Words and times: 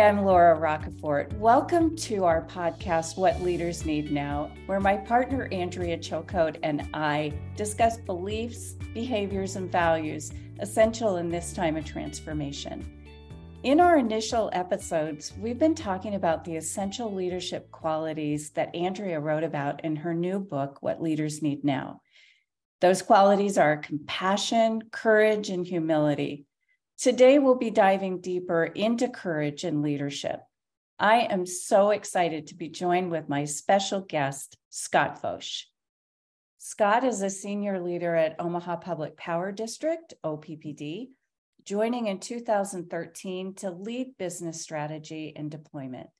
I'm 0.00 0.24
Laura 0.24 0.56
Roccaforte. 0.56 1.30
Welcome 1.36 1.94
to 1.96 2.24
our 2.24 2.46
podcast, 2.46 3.18
What 3.18 3.42
Leaders 3.42 3.84
Need 3.84 4.10
Now, 4.10 4.50
where 4.64 4.80
my 4.80 4.96
partner 4.96 5.46
Andrea 5.52 5.98
Chilcote 5.98 6.56
and 6.62 6.88
I 6.94 7.34
discuss 7.54 7.98
beliefs, 7.98 8.76
behaviors, 8.94 9.56
and 9.56 9.70
values 9.70 10.32
essential 10.60 11.18
in 11.18 11.28
this 11.28 11.52
time 11.52 11.76
of 11.76 11.84
transformation. 11.84 12.90
In 13.62 13.78
our 13.78 13.98
initial 13.98 14.48
episodes, 14.54 15.34
we've 15.38 15.58
been 15.58 15.74
talking 15.74 16.14
about 16.14 16.46
the 16.46 16.56
essential 16.56 17.12
leadership 17.12 17.70
qualities 17.70 18.50
that 18.52 18.74
Andrea 18.74 19.20
wrote 19.20 19.44
about 19.44 19.84
in 19.84 19.96
her 19.96 20.14
new 20.14 20.40
book, 20.40 20.78
What 20.80 21.02
Leaders 21.02 21.42
Need 21.42 21.62
Now. 21.62 22.00
Those 22.80 23.02
qualities 23.02 23.58
are 23.58 23.76
compassion, 23.76 24.80
courage, 24.90 25.50
and 25.50 25.66
humility. 25.66 26.46
Today, 27.00 27.38
we'll 27.38 27.54
be 27.54 27.70
diving 27.70 28.20
deeper 28.20 28.62
into 28.62 29.08
courage 29.08 29.64
and 29.64 29.80
leadership. 29.80 30.42
I 30.98 31.20
am 31.20 31.46
so 31.46 31.92
excited 31.92 32.48
to 32.48 32.54
be 32.54 32.68
joined 32.68 33.10
with 33.10 33.26
my 33.26 33.46
special 33.46 34.02
guest, 34.02 34.58
Scott 34.68 35.22
Focht. 35.22 35.64
Scott 36.58 37.02
is 37.04 37.22
a 37.22 37.30
senior 37.30 37.80
leader 37.80 38.14
at 38.14 38.38
Omaha 38.38 38.76
Public 38.76 39.16
Power 39.16 39.50
District, 39.50 40.12
OPPD, 40.22 41.08
joining 41.64 42.08
in 42.08 42.18
2013 42.18 43.54
to 43.54 43.70
lead 43.70 44.18
business 44.18 44.60
strategy 44.60 45.32
and 45.34 45.50
deployment. 45.50 46.10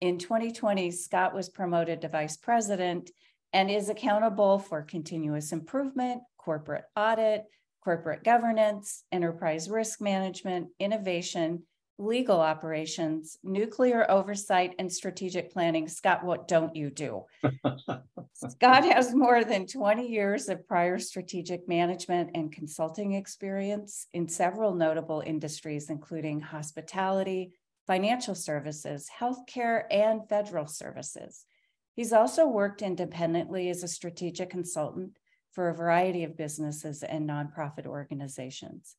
In 0.00 0.18
2020, 0.18 0.92
Scott 0.92 1.34
was 1.34 1.48
promoted 1.48 2.02
to 2.02 2.08
vice 2.08 2.36
president 2.36 3.10
and 3.52 3.68
is 3.68 3.88
accountable 3.88 4.60
for 4.60 4.82
continuous 4.82 5.50
improvement, 5.50 6.22
corporate 6.38 6.84
audit, 6.94 7.46
corporate 7.82 8.24
governance, 8.24 9.04
enterprise 9.12 9.68
risk 9.70 10.00
management, 10.00 10.68
innovation, 10.78 11.62
legal 12.00 12.40
operations, 12.40 13.36
nuclear 13.44 14.10
oversight, 14.10 14.74
and 14.78 14.90
strategic 14.90 15.52
planning. 15.52 15.86
Scott, 15.86 16.24
what 16.24 16.48
don't 16.48 16.74
you 16.74 16.90
do? 16.90 17.24
Scott 18.34 18.84
has 18.84 19.14
more 19.14 19.44
than 19.44 19.66
20 19.66 20.08
years 20.08 20.48
of 20.48 20.66
prior 20.66 20.98
strategic 20.98 21.68
management 21.68 22.30
and 22.34 22.50
consulting 22.50 23.12
experience 23.12 24.06
in 24.14 24.28
several 24.28 24.74
notable 24.74 25.22
industries, 25.24 25.90
including 25.90 26.40
hospitality, 26.40 27.52
financial 27.86 28.34
services, 28.34 29.08
healthcare, 29.20 29.82
and 29.90 30.26
federal 30.28 30.66
services. 30.66 31.44
He's 31.96 32.12
also 32.14 32.46
worked 32.46 32.80
independently 32.80 33.68
as 33.68 33.82
a 33.82 33.88
strategic 33.88 34.48
consultant 34.48 35.18
for 35.52 35.68
a 35.68 35.74
variety 35.74 36.24
of 36.24 36.36
businesses 36.36 37.02
and 37.02 37.28
nonprofit 37.28 37.86
organizations. 37.86 38.96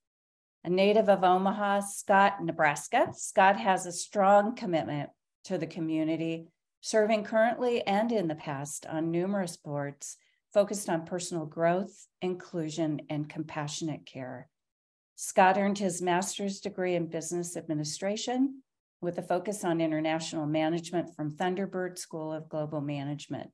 A 0.63 0.69
native 0.69 1.09
of 1.09 1.23
Omaha, 1.23 1.81
Scott, 1.81 2.43
Nebraska, 2.43 3.07
Scott 3.13 3.57
has 3.57 3.85
a 3.85 3.91
strong 3.91 4.55
commitment 4.55 5.09
to 5.45 5.57
the 5.57 5.67
community, 5.67 6.47
serving 6.81 7.23
currently 7.23 7.85
and 7.87 8.11
in 8.11 8.27
the 8.27 8.35
past 8.35 8.85
on 8.85 9.11
numerous 9.11 9.57
boards 9.57 10.17
focused 10.53 10.89
on 10.89 11.05
personal 11.05 11.45
growth, 11.45 12.07
inclusion, 12.21 13.01
and 13.09 13.29
compassionate 13.29 14.05
care. 14.05 14.49
Scott 15.15 15.57
earned 15.57 15.77
his 15.77 16.01
master's 16.01 16.59
degree 16.59 16.95
in 16.95 17.07
business 17.07 17.55
administration 17.55 18.61
with 19.01 19.17
a 19.17 19.21
focus 19.21 19.63
on 19.63 19.81
international 19.81 20.45
management 20.45 21.15
from 21.15 21.31
Thunderbird 21.31 21.97
School 21.97 22.33
of 22.33 22.49
Global 22.49 22.81
Management. 22.81 23.49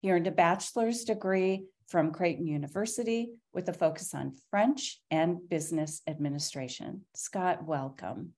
He 0.00 0.12
earned 0.12 0.26
a 0.26 0.32
bachelor's 0.32 1.04
degree 1.04 1.64
from 1.88 2.12
Creighton 2.12 2.46
University 2.46 3.30
with 3.52 3.68
a 3.68 3.72
focus 3.72 4.14
on 4.14 4.34
French 4.50 5.00
and 5.10 5.38
business 5.48 6.02
administration. 6.08 7.02
Scott, 7.14 7.64
welcome. 7.64 8.32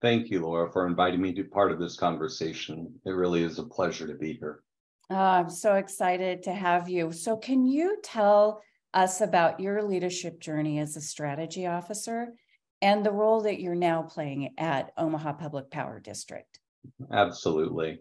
Thank 0.00 0.30
you, 0.30 0.42
Laura, 0.42 0.70
for 0.70 0.86
inviting 0.86 1.20
me 1.20 1.32
to 1.34 1.42
be 1.42 1.48
part 1.48 1.72
of 1.72 1.80
this 1.80 1.96
conversation. 1.96 2.94
It 3.04 3.10
really 3.10 3.42
is 3.42 3.58
a 3.58 3.64
pleasure 3.64 4.06
to 4.06 4.14
be 4.14 4.34
here. 4.34 4.62
Oh, 5.10 5.16
I'm 5.16 5.50
so 5.50 5.76
excited 5.76 6.42
to 6.44 6.52
have 6.52 6.88
you. 6.88 7.10
So, 7.10 7.36
can 7.36 7.66
you 7.66 7.98
tell 8.02 8.62
us 8.94 9.22
about 9.22 9.58
your 9.58 9.82
leadership 9.82 10.38
journey 10.38 10.78
as 10.78 10.96
a 10.96 11.00
strategy 11.00 11.66
officer 11.66 12.34
and 12.82 13.04
the 13.04 13.10
role 13.10 13.40
that 13.42 13.60
you're 13.60 13.74
now 13.74 14.02
playing 14.02 14.54
at 14.58 14.92
Omaha 14.96 15.32
Public 15.32 15.70
Power 15.70 15.98
District? 15.98 16.60
Absolutely 17.10 17.98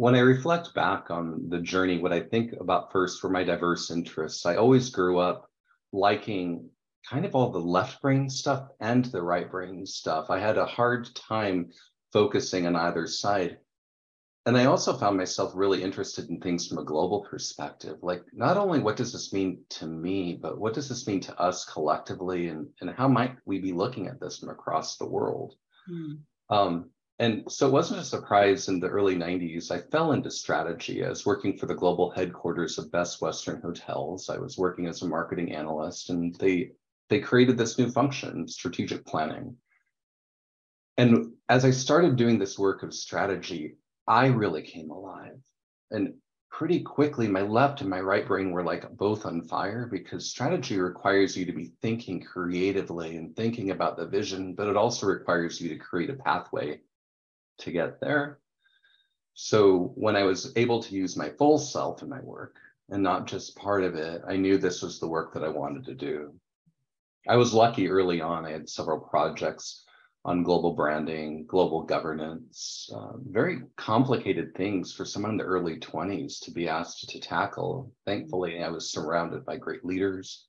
when 0.00 0.14
I 0.14 0.20
reflect 0.20 0.72
back 0.72 1.10
on 1.10 1.50
the 1.50 1.60
journey, 1.60 1.98
what 1.98 2.10
I 2.10 2.20
think 2.20 2.54
about 2.58 2.90
first 2.90 3.22
were 3.22 3.28
my 3.28 3.44
diverse 3.44 3.90
interests. 3.90 4.46
I 4.46 4.56
always 4.56 4.88
grew 4.88 5.18
up 5.18 5.50
liking 5.92 6.70
kind 7.06 7.26
of 7.26 7.34
all 7.34 7.50
the 7.50 7.58
left 7.58 8.00
brain 8.00 8.30
stuff 8.30 8.68
and 8.80 9.04
the 9.04 9.20
right 9.20 9.50
brain 9.50 9.84
stuff. 9.84 10.30
I 10.30 10.38
had 10.38 10.56
a 10.56 10.64
hard 10.64 11.14
time 11.14 11.72
focusing 12.14 12.66
on 12.66 12.76
either 12.76 13.06
side. 13.06 13.58
And 14.46 14.56
I 14.56 14.64
also 14.64 14.96
found 14.96 15.18
myself 15.18 15.52
really 15.54 15.82
interested 15.82 16.30
in 16.30 16.40
things 16.40 16.66
from 16.66 16.78
a 16.78 16.84
global 16.84 17.20
perspective. 17.20 17.98
Like, 18.00 18.24
not 18.32 18.56
only 18.56 18.78
what 18.78 18.96
does 18.96 19.12
this 19.12 19.34
mean 19.34 19.60
to 19.68 19.86
me, 19.86 20.38
but 20.40 20.58
what 20.58 20.72
does 20.72 20.88
this 20.88 21.06
mean 21.06 21.20
to 21.20 21.38
us 21.38 21.66
collectively? 21.66 22.48
And, 22.48 22.68
and 22.80 22.88
how 22.88 23.06
might 23.06 23.36
we 23.44 23.58
be 23.58 23.72
looking 23.72 24.06
at 24.06 24.18
this 24.18 24.38
from 24.38 24.48
across 24.48 24.96
the 24.96 25.06
world? 25.06 25.56
Mm. 25.92 26.20
Um, 26.48 26.90
and 27.20 27.44
so 27.52 27.68
it 27.68 27.72
wasn't 27.72 28.00
a 28.00 28.04
surprise 28.04 28.68
in 28.68 28.80
the 28.80 28.88
early 28.88 29.14
90s. 29.14 29.70
I 29.70 29.78
fell 29.78 30.12
into 30.12 30.30
strategy. 30.30 31.04
I 31.04 31.10
was 31.10 31.26
working 31.26 31.58
for 31.58 31.66
the 31.66 31.74
global 31.74 32.10
headquarters 32.10 32.78
of 32.78 32.90
Best 32.90 33.20
Western 33.20 33.60
Hotels. 33.60 34.30
I 34.30 34.38
was 34.38 34.56
working 34.56 34.86
as 34.86 35.02
a 35.02 35.06
marketing 35.06 35.52
analyst, 35.52 36.08
and 36.08 36.34
they 36.36 36.70
they 37.10 37.20
created 37.20 37.58
this 37.58 37.78
new 37.78 37.90
function, 37.90 38.48
strategic 38.48 39.04
planning. 39.04 39.54
And 40.96 41.34
as 41.50 41.66
I 41.66 41.72
started 41.72 42.16
doing 42.16 42.38
this 42.38 42.58
work 42.58 42.82
of 42.82 42.94
strategy, 42.94 43.76
I 44.06 44.28
really 44.28 44.62
came 44.62 44.90
alive. 44.90 45.42
And 45.90 46.14
pretty 46.50 46.80
quickly, 46.80 47.28
my 47.28 47.42
left 47.42 47.82
and 47.82 47.90
my 47.90 48.00
right 48.00 48.26
brain 48.26 48.50
were 48.50 48.64
like 48.64 48.90
both 48.96 49.26
on 49.26 49.42
fire 49.42 49.86
because 49.92 50.30
strategy 50.30 50.78
requires 50.78 51.36
you 51.36 51.44
to 51.44 51.52
be 51.52 51.72
thinking 51.82 52.22
creatively 52.22 53.18
and 53.18 53.36
thinking 53.36 53.72
about 53.72 53.98
the 53.98 54.06
vision, 54.06 54.54
but 54.54 54.68
it 54.68 54.76
also 54.76 55.06
requires 55.06 55.60
you 55.60 55.68
to 55.68 55.76
create 55.76 56.08
a 56.08 56.14
pathway 56.14 56.80
to 57.60 57.72
get 57.72 58.00
there. 58.00 58.38
So 59.34 59.92
when 59.94 60.16
I 60.16 60.24
was 60.24 60.52
able 60.56 60.82
to 60.82 60.94
use 60.94 61.16
my 61.16 61.30
full 61.30 61.58
self 61.58 62.02
in 62.02 62.08
my 62.08 62.20
work 62.20 62.56
and 62.88 63.02
not 63.02 63.26
just 63.26 63.56
part 63.56 63.84
of 63.84 63.94
it, 63.94 64.22
I 64.26 64.36
knew 64.36 64.58
this 64.58 64.82
was 64.82 64.98
the 64.98 65.08
work 65.08 65.32
that 65.34 65.44
I 65.44 65.48
wanted 65.48 65.84
to 65.86 65.94
do. 65.94 66.34
I 67.28 67.36
was 67.36 67.54
lucky 67.54 67.88
early 67.88 68.20
on. 68.20 68.44
I 68.44 68.50
had 68.50 68.68
several 68.68 68.98
projects 68.98 69.84
on 70.24 70.42
global 70.42 70.74
branding, 70.74 71.46
global 71.46 71.82
governance, 71.82 72.90
uh, 72.94 73.12
very 73.16 73.62
complicated 73.76 74.54
things 74.54 74.92
for 74.92 75.04
someone 75.04 75.32
in 75.32 75.36
the 75.38 75.44
early 75.44 75.78
20s 75.78 76.40
to 76.40 76.50
be 76.50 76.68
asked 76.68 77.08
to 77.08 77.20
tackle. 77.20 77.90
Thankfully, 78.04 78.62
I 78.62 78.68
was 78.68 78.92
surrounded 78.92 79.46
by 79.46 79.56
great 79.56 79.84
leaders 79.84 80.46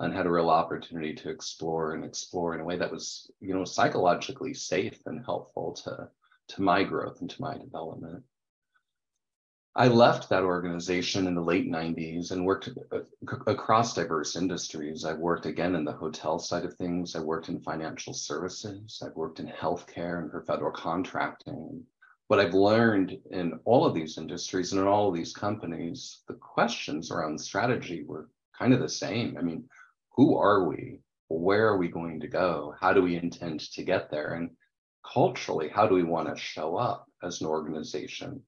and 0.00 0.12
had 0.12 0.26
a 0.26 0.30
real 0.30 0.50
opportunity 0.50 1.14
to 1.14 1.30
explore 1.30 1.94
and 1.94 2.04
explore 2.04 2.54
in 2.54 2.60
a 2.60 2.64
way 2.64 2.76
that 2.76 2.90
was, 2.90 3.30
you 3.40 3.54
know, 3.54 3.64
psychologically 3.64 4.54
safe 4.54 4.98
and 5.06 5.24
helpful 5.24 5.72
to 5.84 6.08
to 6.54 6.62
my 6.62 6.82
growth 6.84 7.20
and 7.20 7.30
to 7.30 7.40
my 7.40 7.56
development. 7.56 8.22
I 9.74 9.88
left 9.88 10.28
that 10.28 10.42
organization 10.42 11.26
in 11.26 11.34
the 11.34 11.40
late 11.40 11.66
90s 11.66 12.30
and 12.30 12.44
worked 12.44 12.68
uh, 12.92 12.98
across 13.46 13.94
diverse 13.94 14.36
industries. 14.36 15.06
I've 15.06 15.18
worked 15.18 15.46
again 15.46 15.74
in 15.74 15.84
the 15.84 15.92
hotel 15.92 16.38
side 16.38 16.66
of 16.66 16.74
things. 16.74 17.16
I 17.16 17.20
worked 17.20 17.48
in 17.48 17.58
financial 17.58 18.12
services. 18.12 19.02
I've 19.04 19.16
worked 19.16 19.40
in 19.40 19.46
healthcare 19.46 20.18
and 20.20 20.30
for 20.30 20.42
federal 20.42 20.72
contracting. 20.72 21.82
What 22.28 22.38
I've 22.38 22.52
learned 22.52 23.18
in 23.30 23.58
all 23.64 23.86
of 23.86 23.94
these 23.94 24.18
industries 24.18 24.72
and 24.72 24.80
in 24.82 24.86
all 24.86 25.08
of 25.08 25.14
these 25.14 25.32
companies, 25.32 26.20
the 26.28 26.34
questions 26.34 27.10
around 27.10 27.40
strategy 27.40 28.04
were 28.04 28.28
kind 28.58 28.74
of 28.74 28.80
the 28.80 28.88
same. 28.90 29.38
I 29.38 29.42
mean, 29.42 29.64
who 30.10 30.36
are 30.36 30.64
we? 30.68 30.98
Where 31.28 31.66
are 31.68 31.78
we 31.78 31.88
going 31.88 32.20
to 32.20 32.28
go? 32.28 32.74
How 32.78 32.92
do 32.92 33.00
we 33.00 33.16
intend 33.16 33.60
to 33.60 33.82
get 33.82 34.10
there? 34.10 34.34
And 34.34 34.50
culturally, 35.04 35.68
how 35.68 35.86
do 35.86 35.94
we 35.94 36.02
want 36.02 36.28
to 36.28 36.40
show 36.40 36.76
up 36.76 37.06
as 37.22 37.40
an 37.40 37.46
organization? 37.46 38.42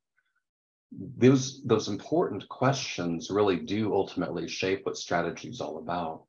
Those, 0.92 1.62
those 1.64 1.88
important 1.88 2.48
questions 2.48 3.30
really 3.30 3.56
do 3.56 3.92
ultimately 3.92 4.48
shape 4.48 4.86
what 4.86 4.96
strategy 4.96 5.48
is 5.48 5.60
all 5.60 5.78
about. 5.78 6.24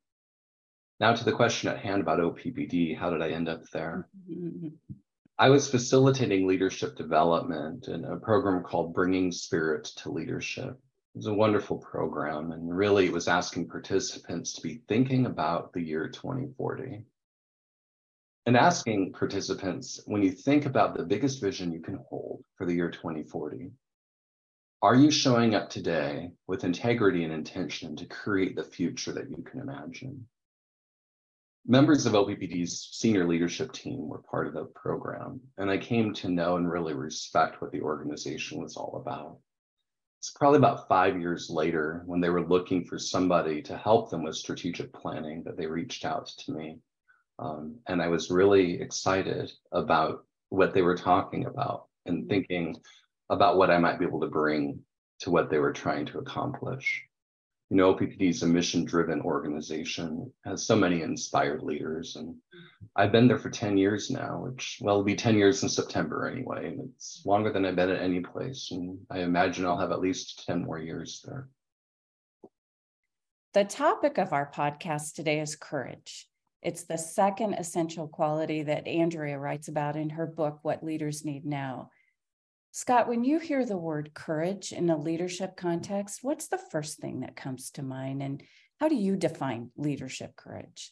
Now 1.00 1.14
to 1.14 1.26
the 1.26 1.32
question 1.32 1.70
at 1.70 1.80
hand 1.80 2.02
about 2.02 2.20
OPPD, 2.20 2.98
how 2.98 3.10
did 3.10 3.22
I 3.22 3.30
end 3.30 3.50
up 3.50 3.64
there? 3.72 4.08
I 5.38 5.50
was 5.50 5.70
facilitating 5.70 6.48
leadership 6.48 6.96
development 6.96 7.90
in 7.90 8.06
a 8.06 8.16
program 8.16 8.64
called 8.64 8.94
Bringing 8.94 9.32
Spirit 9.32 9.84
to 9.98 10.12
Leadership. 10.12 10.80
It 11.14 11.18
was 11.18 11.28
a 11.28 11.34
wonderful 11.34 11.78
program, 11.78 12.54
and 12.54 12.76
really 12.76 13.06
it 13.06 13.12
was 13.12 13.28
asking 13.28 13.68
participants 13.68 14.54
to 14.54 14.62
be 14.62 14.82
thinking 14.88 15.26
about 15.26 15.74
the 15.74 15.82
year 15.82 16.08
2040 16.08 17.04
and 18.46 18.56
asking 18.56 19.14
participants 19.14 20.02
when 20.06 20.22
you 20.22 20.32
think 20.32 20.66
about 20.66 20.96
the 20.96 21.04
biggest 21.04 21.42
vision 21.42 21.72
you 21.72 21.82
can 21.82 22.00
hold 22.10 22.44
for 22.58 22.66
the 22.66 22.74
year 22.74 22.92
2040, 22.92 23.72
are 24.82 24.96
you 24.96 25.10
showing 25.10 25.56
up 25.56 25.70
today 25.70 26.32
with 26.48 26.64
integrity 26.64 27.24
and 27.24 27.34
intention 27.34 27.96
to 27.96 28.06
create 28.06 28.56
the 28.56 28.64
future 28.64 29.12
that 29.12 29.30
you 29.30 29.44
can 29.44 29.62
imagine? 29.62 30.28
members 31.68 32.06
of 32.06 32.14
OPPD's 32.14 32.90
senior 32.92 33.28
leadership 33.28 33.72
team 33.72 34.08
were 34.08 34.20
part 34.20 34.46
of 34.46 34.54
the 34.54 34.66
program, 34.66 35.42
and 35.58 35.70
I 35.70 35.78
came 35.78 36.14
to 36.16 36.30
know 36.30 36.58
and 36.58 36.70
really 36.70 36.94
respect 36.94 37.62
what 37.62 37.72
the 37.72 37.82
organization 37.82 38.62
was 38.62 38.78
all 38.78 39.02
about. 39.02 39.40
It's 40.20 40.32
probably 40.32 40.58
about 40.58 40.88
five 40.88 41.20
years 41.20 41.50
later 41.50 42.04
when 42.06 42.22
they 42.22 42.30
were 42.30 42.46
looking 42.46 42.86
for 42.86 43.00
somebody 43.00 43.62
to 43.64 43.78
help 43.78 44.10
them 44.10 44.24
with 44.24 44.36
strategic 44.36 44.94
planning 44.94 45.44
that 45.44 45.58
they 45.58 45.66
reached 45.66 46.06
out 46.06 46.28
to 46.28 46.52
me. 46.52 46.78
Um, 47.40 47.76
and 47.88 48.02
I 48.02 48.08
was 48.08 48.32
really 48.32 48.82
excited 48.82 49.52
about 49.72 50.26
what 50.50 50.74
they 50.74 50.82
were 50.82 50.98
talking 50.98 51.46
about 51.46 51.88
and 52.06 52.30
thinking 52.30 52.78
about 53.30 53.58
what 53.58 53.70
I 53.70 53.78
might 53.78 54.00
be 54.00 54.06
able 54.06 54.22
to 54.22 54.28
bring 54.28 54.80
to 55.20 55.32
what 55.32 55.50
they 55.50 55.58
were 55.58 55.74
trying 55.74 56.06
to 56.08 56.20
accomplish. 56.20 57.04
You 57.70 57.78
know, 57.78 57.96
OPPD 57.96 58.30
is 58.30 58.44
a 58.44 58.48
mission 58.48 58.86
driven 58.86 59.22
organization, 59.22 60.32
has 60.46 60.66
so 60.66 60.76
many 60.76 61.02
inspired 61.02 61.64
leaders. 61.64 62.16
And 62.16 62.36
I've 62.96 63.12
been 63.12 63.28
there 63.28 63.40
for 63.40 63.50
10 63.50 63.76
years 63.76 64.12
now, 64.12 64.40
which, 64.46 64.78
well, 64.82 64.96
it'll 64.96 65.04
be 65.04 65.16
10 65.16 65.36
years 65.36 65.64
in 65.64 65.70
September 65.70 66.28
anyway. 66.28 66.68
And 66.68 66.92
it's 66.94 67.24
longer 67.26 67.52
than 67.52 67.66
I've 67.66 67.76
been 67.76 67.90
at 67.90 68.02
any 68.02 68.20
place. 68.20 68.70
And 68.72 69.00
I 69.10 69.22
imagine 69.22 69.66
I'll 69.66 69.80
have 69.80 69.92
at 69.92 70.00
least 70.00 70.46
10 70.46 70.64
more 70.64 70.78
years 70.78 71.24
there. 71.26 71.50
The 73.56 73.64
topic 73.64 74.20
of 74.20 74.32
our 74.32 74.52
podcast 74.52 75.16
today 75.16 75.40
is 75.40 75.56
courage. 75.56 76.28
It's 76.66 76.86
the 76.86 76.98
second 76.98 77.54
essential 77.54 78.08
quality 78.08 78.64
that 78.64 78.88
Andrea 78.88 79.38
writes 79.38 79.68
about 79.68 79.96
in 79.96 80.10
her 80.10 80.26
book, 80.26 80.62
What 80.64 80.84
Leaders 80.84 81.24
Need 81.24 81.46
Now. 81.46 81.92
Scott, 82.72 83.08
when 83.08 83.24
you 83.24 83.38
hear 83.38 83.64
the 83.64 83.78
word 83.78 84.16
courage 84.16 84.72
in 84.72 84.90
a 84.90 84.98
leadership 84.98 85.58
context, 85.58 86.24
what's 86.24 86.48
the 86.48 86.58
first 86.58 86.98
thing 86.98 87.20
that 87.20 87.36
comes 87.36 87.70
to 87.70 87.84
mind? 87.84 88.24
And 88.24 88.42
how 88.80 88.88
do 88.88 88.96
you 88.96 89.16
define 89.16 89.70
leadership 89.78 90.36
courage? 90.36 90.92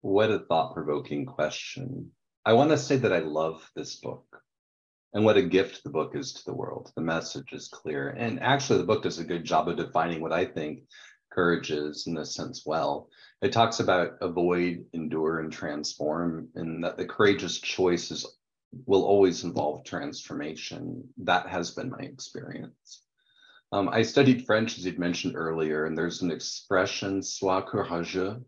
What 0.00 0.30
a 0.30 0.38
thought 0.38 0.72
provoking 0.72 1.26
question. 1.26 2.12
I 2.46 2.54
want 2.54 2.70
to 2.70 2.78
say 2.78 2.96
that 2.96 3.12
I 3.12 3.18
love 3.18 3.70
this 3.76 3.96
book 3.96 4.24
and 5.12 5.22
what 5.22 5.36
a 5.36 5.42
gift 5.42 5.84
the 5.84 5.90
book 5.90 6.16
is 6.16 6.32
to 6.32 6.44
the 6.46 6.54
world. 6.54 6.92
The 6.96 7.02
message 7.02 7.52
is 7.52 7.68
clear. 7.68 8.08
And 8.08 8.42
actually, 8.42 8.78
the 8.78 8.86
book 8.86 9.02
does 9.02 9.18
a 9.18 9.24
good 9.24 9.44
job 9.44 9.68
of 9.68 9.76
defining 9.76 10.22
what 10.22 10.32
I 10.32 10.46
think 10.46 10.84
courage 11.36 11.70
is 11.70 12.06
in 12.08 12.14
this 12.14 12.34
sense 12.34 12.64
well. 12.66 13.08
It 13.42 13.52
talks 13.52 13.78
about 13.78 14.16
avoid, 14.20 14.86
endure, 14.94 15.40
and 15.40 15.52
transform, 15.52 16.48
and 16.56 16.82
that 16.82 16.96
the 16.96 17.04
courageous 17.04 17.60
choice 17.60 18.10
is 18.10 18.26
will 18.86 19.04
always 19.04 19.44
involve 19.44 19.84
transformation. 19.84 21.08
That 21.18 21.48
has 21.48 21.70
been 21.70 21.90
my 21.90 22.00
experience. 22.00 23.02
Um, 23.72 23.88
I 23.88 24.02
studied 24.02 24.46
French, 24.46 24.78
as 24.78 24.84
you'd 24.84 24.98
mentioned 24.98 25.34
earlier, 25.36 25.86
and 25.86 25.96
there's 25.96 26.22
an 26.22 26.30
expression, 26.30 27.22
sois 27.22 27.62
courageux, 27.62 28.42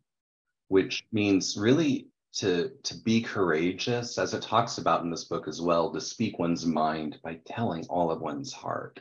which 0.68 1.04
means 1.12 1.56
really 1.56 2.08
to, 2.34 2.70
to 2.84 2.96
be 2.98 3.20
courageous, 3.20 4.18
as 4.18 4.34
it 4.34 4.42
talks 4.42 4.78
about 4.78 5.02
in 5.02 5.10
this 5.10 5.24
book 5.24 5.48
as 5.48 5.60
well, 5.60 5.92
to 5.92 6.00
speak 6.00 6.38
one's 6.38 6.66
mind 6.66 7.18
by 7.22 7.40
telling 7.46 7.84
all 7.88 8.10
of 8.10 8.20
one's 8.20 8.52
heart. 8.52 9.00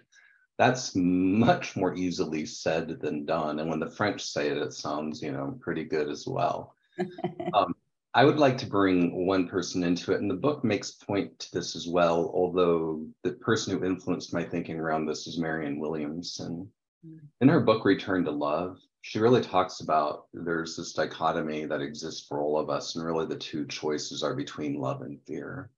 That's 0.57 0.95
much 0.95 1.75
more 1.75 1.95
easily 1.95 2.45
said 2.45 2.99
than 2.99 3.25
done. 3.25 3.59
And 3.59 3.69
when 3.69 3.79
the 3.79 3.91
French 3.91 4.23
say 4.23 4.49
it, 4.49 4.57
it 4.57 4.73
sounds, 4.73 5.21
you 5.21 5.31
know, 5.31 5.57
pretty 5.61 5.83
good 5.83 6.09
as 6.09 6.25
well. 6.27 6.75
um, 7.53 7.75
I 8.13 8.25
would 8.25 8.39
like 8.39 8.57
to 8.59 8.65
bring 8.65 9.27
one 9.27 9.47
person 9.47 9.83
into 9.83 10.11
it, 10.11 10.21
and 10.21 10.31
the 10.31 10.35
book 10.35 10.63
makes 10.63 10.91
point 10.91 11.37
to 11.37 11.51
this 11.51 11.75
as 11.75 11.87
well. 11.87 12.31
Although 12.33 13.05
the 13.23 13.33
person 13.33 13.77
who 13.77 13.85
influenced 13.85 14.33
my 14.33 14.43
thinking 14.43 14.79
around 14.79 15.05
this 15.05 15.27
is 15.27 15.37
Marianne 15.37 15.79
Williamson. 15.79 16.71
Mm. 17.05 17.19
In 17.41 17.47
her 17.47 17.59
book, 17.59 17.85
Return 17.85 18.25
to 18.25 18.31
Love, 18.31 18.79
she 19.01 19.19
really 19.19 19.41
talks 19.41 19.81
about 19.81 20.25
there's 20.33 20.75
this 20.75 20.93
dichotomy 20.93 21.65
that 21.65 21.81
exists 21.81 22.27
for 22.27 22.41
all 22.41 22.57
of 22.57 22.71
us, 22.71 22.95
and 22.95 23.05
really 23.05 23.27
the 23.27 23.35
two 23.35 23.67
choices 23.67 24.23
are 24.23 24.35
between 24.35 24.79
love 24.79 25.03
and 25.03 25.21
fear. 25.27 25.69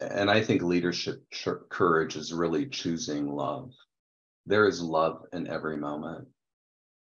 And 0.00 0.30
I 0.30 0.42
think 0.42 0.62
leadership 0.62 1.22
courage 1.68 2.16
is 2.16 2.32
really 2.32 2.66
choosing 2.66 3.28
love. 3.28 3.72
There 4.46 4.66
is 4.66 4.82
love 4.82 5.24
in 5.32 5.46
every 5.46 5.76
moment. 5.76 6.28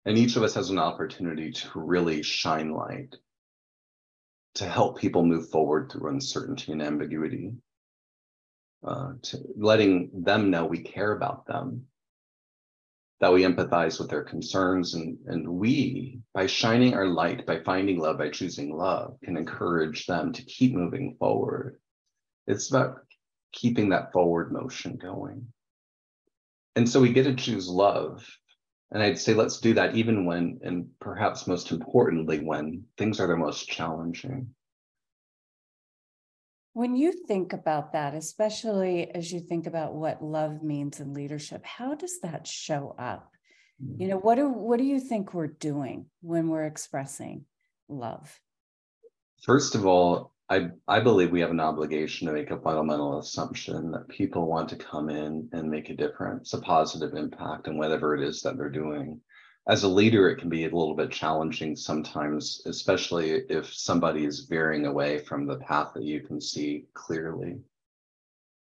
And 0.05 0.17
each 0.17 0.35
of 0.37 0.43
us 0.43 0.53
has 0.53 0.69
an 0.69 0.79
opportunity 0.79 1.51
to 1.51 1.69
really 1.75 2.23
shine 2.23 2.71
light 2.71 3.15
to 4.57 4.67
help 4.67 4.97
people 4.97 5.23
move 5.23 5.49
forward 5.49 5.91
through 5.91 6.09
uncertainty 6.09 6.71
and 6.71 6.81
ambiguity, 6.81 7.51
uh, 8.83 9.11
to 9.21 9.39
letting 9.55 10.09
them 10.23 10.49
know 10.49 10.65
we 10.65 10.81
care 10.81 11.11
about 11.11 11.45
them, 11.45 11.85
that 13.19 13.31
we 13.31 13.43
empathize 13.43 13.99
with 13.99 14.09
their 14.09 14.23
concerns, 14.23 14.95
and, 14.95 15.17
and 15.27 15.47
we, 15.47 16.19
by 16.33 16.47
shining 16.47 16.95
our 16.95 17.05
light, 17.07 17.45
by 17.45 17.59
finding 17.59 17.99
love, 17.99 18.17
by 18.17 18.29
choosing 18.29 18.75
love, 18.75 19.15
can 19.23 19.37
encourage 19.37 20.07
them 20.07 20.33
to 20.33 20.41
keep 20.45 20.73
moving 20.73 21.15
forward. 21.19 21.79
It's 22.47 22.69
about 22.69 23.01
keeping 23.53 23.89
that 23.89 24.11
forward 24.11 24.51
motion 24.51 24.97
going. 24.97 25.47
And 26.75 26.87
so 26.87 26.99
we 27.01 27.13
get 27.13 27.23
to 27.23 27.35
choose 27.35 27.67
love 27.67 28.25
and 28.91 29.03
I'd 29.03 29.19
say 29.19 29.33
let's 29.33 29.59
do 29.59 29.73
that 29.73 29.95
even 29.95 30.25
when, 30.25 30.59
and 30.63 30.87
perhaps 30.99 31.47
most 31.47 31.71
importantly, 31.71 32.39
when 32.39 32.85
things 32.97 33.19
are 33.19 33.27
the 33.27 33.35
most 33.35 33.67
challenging. 33.67 34.53
When 36.73 36.95
you 36.95 37.11
think 37.11 37.53
about 37.53 37.93
that, 37.93 38.13
especially 38.13 39.09
as 39.13 39.31
you 39.31 39.39
think 39.39 39.65
about 39.67 39.95
what 39.95 40.23
love 40.23 40.63
means 40.63 40.99
in 40.99 41.13
leadership, 41.13 41.65
how 41.65 41.95
does 41.95 42.19
that 42.21 42.47
show 42.47 42.95
up? 42.97 43.31
You 43.97 44.07
know, 44.07 44.17
what 44.17 44.35
do 44.35 44.47
what 44.49 44.79
do 44.79 44.85
you 44.85 44.99
think 44.99 45.33
we're 45.33 45.47
doing 45.47 46.07
when 46.21 46.47
we're 46.47 46.65
expressing 46.65 47.45
love? 47.87 48.39
First 49.43 49.75
of 49.75 49.85
all, 49.85 50.33
I, 50.49 50.69
I 50.87 51.01
believe 51.01 51.31
we 51.31 51.41
have 51.41 51.51
an 51.51 51.59
obligation 51.59 52.27
to 52.27 52.33
make 52.33 52.51
a 52.51 52.59
fundamental 52.59 53.19
assumption 53.19 53.91
that 53.91 54.07
people 54.07 54.47
want 54.47 54.69
to 54.69 54.77
come 54.77 55.09
in 55.09 55.49
and 55.51 55.69
make 55.69 55.89
a 55.89 55.95
difference, 55.95 56.53
a 56.53 56.61
positive 56.61 57.15
impact 57.15 57.67
in 57.67 57.77
whatever 57.77 58.15
it 58.15 58.23
is 58.23 58.41
that 58.41 58.57
they're 58.57 58.69
doing. 58.69 59.19
As 59.67 59.83
a 59.83 59.89
leader, 59.89 60.29
it 60.29 60.37
can 60.37 60.47
be 60.47 60.63
a 60.63 60.69
little 60.69 60.95
bit 60.95 61.11
challenging 61.11 61.75
sometimes, 61.75 62.61
especially 62.65 63.31
if 63.49 63.73
somebody 63.73 64.23
is 64.23 64.47
veering 64.49 64.85
away 64.85 65.19
from 65.19 65.45
the 65.45 65.57
path 65.57 65.91
that 65.93 66.03
you 66.03 66.21
can 66.21 66.39
see 66.39 66.85
clearly. 66.93 67.59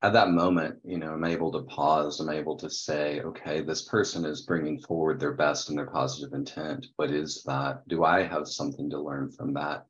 At 0.03 0.13
that 0.15 0.31
moment, 0.31 0.81
you 0.83 0.99
know, 0.99 1.13
I'm 1.13 1.25
able 1.25 1.53
to 1.53 1.63
pause. 1.63 2.19
I'm 2.19 2.31
able 2.31 2.57
to 2.57 2.69
say, 2.69 3.21
okay, 3.21 3.61
this 3.61 3.83
person 3.83 4.25
is 4.25 4.43
bringing 4.43 4.81
forward 4.81 5.21
their 5.21 5.35
best 5.35 5.69
and 5.69 5.79
their 5.79 5.87
positive 5.87 6.33
intent. 6.33 6.87
What 6.97 7.13
is 7.13 7.45
that? 7.45 7.87
Do 7.87 8.03
I 8.03 8.25
have 8.25 8.49
something 8.49 8.91
to 8.91 8.99
learn 8.99 9.31
from 9.31 9.55
that? 9.55 9.87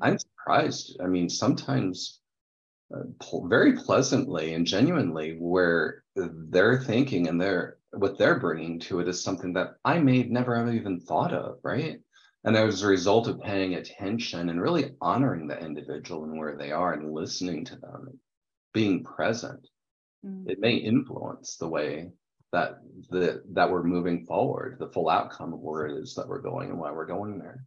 I'm 0.00 0.18
surprised. 0.46 0.96
I 1.02 1.06
mean, 1.06 1.28
sometimes 1.28 2.20
uh, 2.94 3.02
very 3.44 3.72
pleasantly 3.72 4.54
and 4.54 4.66
genuinely, 4.66 5.36
where 5.40 6.04
they're 6.14 6.80
thinking 6.80 7.28
and 7.28 7.40
they're 7.40 7.78
what 7.92 8.18
they're 8.18 8.38
bringing 8.38 8.78
to 8.78 9.00
it 9.00 9.08
is 9.08 9.22
something 9.22 9.54
that 9.54 9.76
I 9.84 9.98
may 9.98 10.24
never 10.24 10.54
have 10.56 10.72
even 10.74 11.00
thought 11.00 11.32
of, 11.32 11.58
right? 11.62 11.98
And 12.44 12.56
as 12.56 12.82
a 12.82 12.86
result 12.86 13.26
of 13.26 13.40
paying 13.40 13.74
attention 13.74 14.50
and 14.50 14.60
really 14.60 14.92
honoring 15.00 15.48
the 15.48 15.58
individual 15.58 16.24
and 16.24 16.38
where 16.38 16.56
they 16.56 16.72
are 16.72 16.92
and 16.92 17.12
listening 17.12 17.64
to 17.64 17.76
them, 17.76 18.20
being 18.72 19.02
present, 19.02 19.66
mm. 20.24 20.48
it 20.48 20.60
may 20.60 20.74
influence 20.74 21.56
the 21.56 21.68
way 21.68 22.10
that 22.52 22.78
the 23.10 23.42
that 23.52 23.70
we're 23.70 23.82
moving 23.82 24.24
forward, 24.26 24.76
the 24.78 24.92
full 24.92 25.08
outcome 25.08 25.52
of 25.52 25.60
where 25.60 25.86
it 25.86 25.98
is 26.00 26.14
that 26.14 26.28
we're 26.28 26.40
going 26.40 26.70
and 26.70 26.78
why 26.78 26.92
we're 26.92 27.06
going 27.06 27.38
there. 27.38 27.64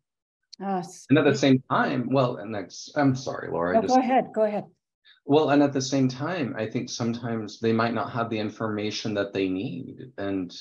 Oh, 0.61 0.83
and 1.09 1.17
at 1.17 1.25
the 1.25 1.37
same 1.37 1.63
time, 1.69 2.09
well, 2.11 2.37
and 2.37 2.53
that's, 2.53 2.89
I'm 2.95 3.15
sorry, 3.15 3.49
Laura. 3.49 3.75
No, 3.75 3.81
just, 3.81 3.95
go 3.95 4.01
ahead, 4.01 4.25
go 4.33 4.43
ahead. 4.43 4.65
Well, 5.25 5.51
and 5.51 5.63
at 5.63 5.73
the 5.73 5.81
same 5.81 6.07
time, 6.09 6.55
I 6.57 6.65
think 6.65 6.89
sometimes 6.89 7.59
they 7.59 7.71
might 7.71 7.93
not 7.93 8.11
have 8.11 8.29
the 8.29 8.39
information 8.39 9.13
that 9.13 9.31
they 9.31 9.47
need. 9.47 10.11
And 10.17 10.53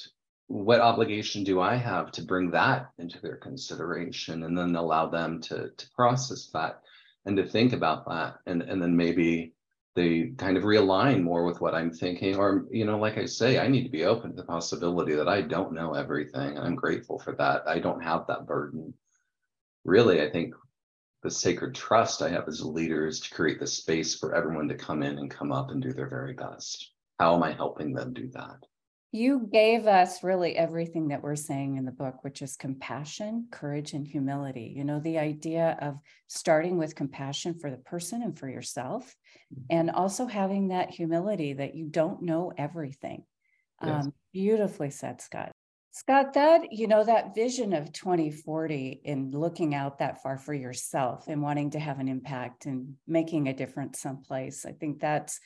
what 0.46 0.80
obligation 0.80 1.42
do 1.42 1.60
I 1.60 1.74
have 1.74 2.12
to 2.12 2.22
bring 2.22 2.50
that 2.52 2.90
into 2.98 3.20
their 3.20 3.36
consideration 3.36 4.44
and 4.44 4.56
then 4.56 4.76
allow 4.76 5.08
them 5.08 5.40
to, 5.42 5.70
to 5.76 5.90
process 5.96 6.50
that 6.52 6.82
and 7.26 7.36
to 7.36 7.44
think 7.44 7.72
about 7.72 8.06
that? 8.08 8.36
And, 8.46 8.62
and 8.62 8.80
then 8.80 8.96
maybe 8.96 9.54
they 9.96 10.32
kind 10.36 10.56
of 10.56 10.62
realign 10.62 11.22
more 11.22 11.44
with 11.44 11.60
what 11.60 11.74
I'm 11.74 11.90
thinking. 11.90 12.36
Or, 12.36 12.66
you 12.70 12.84
know, 12.84 12.98
like 12.98 13.18
I 13.18 13.24
say, 13.24 13.58
I 13.58 13.68
need 13.68 13.82
to 13.84 13.90
be 13.90 14.04
open 14.04 14.30
to 14.30 14.36
the 14.36 14.44
possibility 14.44 15.14
that 15.14 15.28
I 15.28 15.42
don't 15.42 15.72
know 15.72 15.94
everything. 15.94 16.56
And 16.56 16.66
I'm 16.66 16.76
grateful 16.76 17.18
for 17.18 17.32
that. 17.36 17.62
I 17.66 17.80
don't 17.80 18.02
have 18.02 18.26
that 18.28 18.46
burden 18.46 18.94
really, 19.84 20.22
I 20.22 20.30
think 20.30 20.54
the 21.22 21.30
sacred 21.30 21.74
trust 21.74 22.22
I 22.22 22.28
have 22.30 22.46
as 22.46 22.60
a 22.60 22.68
leader 22.68 23.06
is 23.06 23.20
to 23.20 23.34
create 23.34 23.58
the 23.58 23.66
space 23.66 24.14
for 24.14 24.34
everyone 24.34 24.68
to 24.68 24.74
come 24.74 25.02
in 25.02 25.18
and 25.18 25.30
come 25.30 25.52
up 25.52 25.70
and 25.70 25.82
do 25.82 25.92
their 25.92 26.08
very 26.08 26.34
best. 26.34 26.92
How 27.18 27.34
am 27.34 27.42
I 27.42 27.52
helping 27.52 27.92
them 27.92 28.12
do 28.12 28.28
that? 28.34 28.64
You 29.10 29.48
gave 29.50 29.86
us 29.86 30.22
really 30.22 30.54
everything 30.54 31.08
that 31.08 31.22
we're 31.22 31.34
saying 31.34 31.76
in 31.76 31.86
the 31.86 31.90
book, 31.90 32.22
which 32.22 32.42
is 32.42 32.56
compassion, 32.56 33.48
courage, 33.50 33.94
and 33.94 34.06
humility. 34.06 34.74
You 34.76 34.84
know, 34.84 35.00
the 35.00 35.18
idea 35.18 35.78
of 35.80 35.98
starting 36.26 36.76
with 36.76 36.94
compassion 36.94 37.58
for 37.58 37.70
the 37.70 37.78
person 37.78 38.22
and 38.22 38.38
for 38.38 38.48
yourself, 38.48 39.16
mm-hmm. 39.52 39.62
and 39.70 39.90
also 39.90 40.26
having 40.26 40.68
that 40.68 40.90
humility 40.90 41.54
that 41.54 41.74
you 41.74 41.86
don't 41.86 42.22
know 42.22 42.52
everything. 42.58 43.24
Yes. 43.82 44.04
Um, 44.04 44.14
beautifully 44.34 44.90
said, 44.90 45.22
Scott. 45.22 45.52
Scott, 45.98 46.34
that, 46.34 46.72
you 46.72 46.86
know, 46.86 47.02
that 47.02 47.34
vision 47.34 47.72
of 47.72 47.92
2040 47.92 49.00
and 49.04 49.34
looking 49.34 49.74
out 49.74 49.98
that 49.98 50.22
far 50.22 50.38
for 50.38 50.54
yourself 50.54 51.26
and 51.26 51.42
wanting 51.42 51.70
to 51.70 51.80
have 51.80 51.98
an 51.98 52.06
impact 52.06 52.66
and 52.66 52.94
making 53.08 53.48
a 53.48 53.52
difference 53.52 53.98
someplace, 53.98 54.64
I 54.64 54.70
think 54.70 55.00
that's 55.00 55.40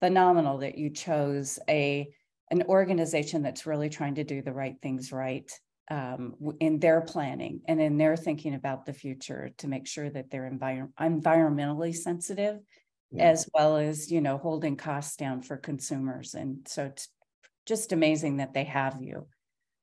phenomenal 0.00 0.56
that 0.58 0.78
you 0.78 0.88
chose 0.88 1.58
a 1.68 2.08
an 2.50 2.62
organization 2.62 3.42
that's 3.42 3.66
really 3.66 3.90
trying 3.90 4.14
to 4.14 4.24
do 4.24 4.40
the 4.40 4.54
right 4.54 4.76
things 4.80 5.12
right 5.12 5.52
um, 5.90 6.34
in 6.60 6.78
their 6.78 7.02
planning 7.02 7.60
and 7.68 7.78
in 7.78 7.98
their 7.98 8.16
thinking 8.16 8.54
about 8.54 8.86
the 8.86 8.94
future 8.94 9.50
to 9.58 9.68
make 9.68 9.86
sure 9.86 10.08
that 10.08 10.30
they're 10.30 10.50
envir- 10.50 10.90
environmentally 10.98 11.94
sensitive 11.94 12.58
yeah. 13.12 13.24
as 13.24 13.46
well 13.52 13.76
as 13.76 14.10
you 14.10 14.22
know 14.22 14.38
holding 14.38 14.78
costs 14.78 15.16
down 15.16 15.42
for 15.42 15.58
consumers 15.58 16.32
and 16.32 16.66
so 16.66 16.86
it's 16.86 17.08
just 17.66 17.92
amazing 17.92 18.38
that 18.38 18.54
they 18.54 18.64
have 18.64 19.02
you 19.02 19.26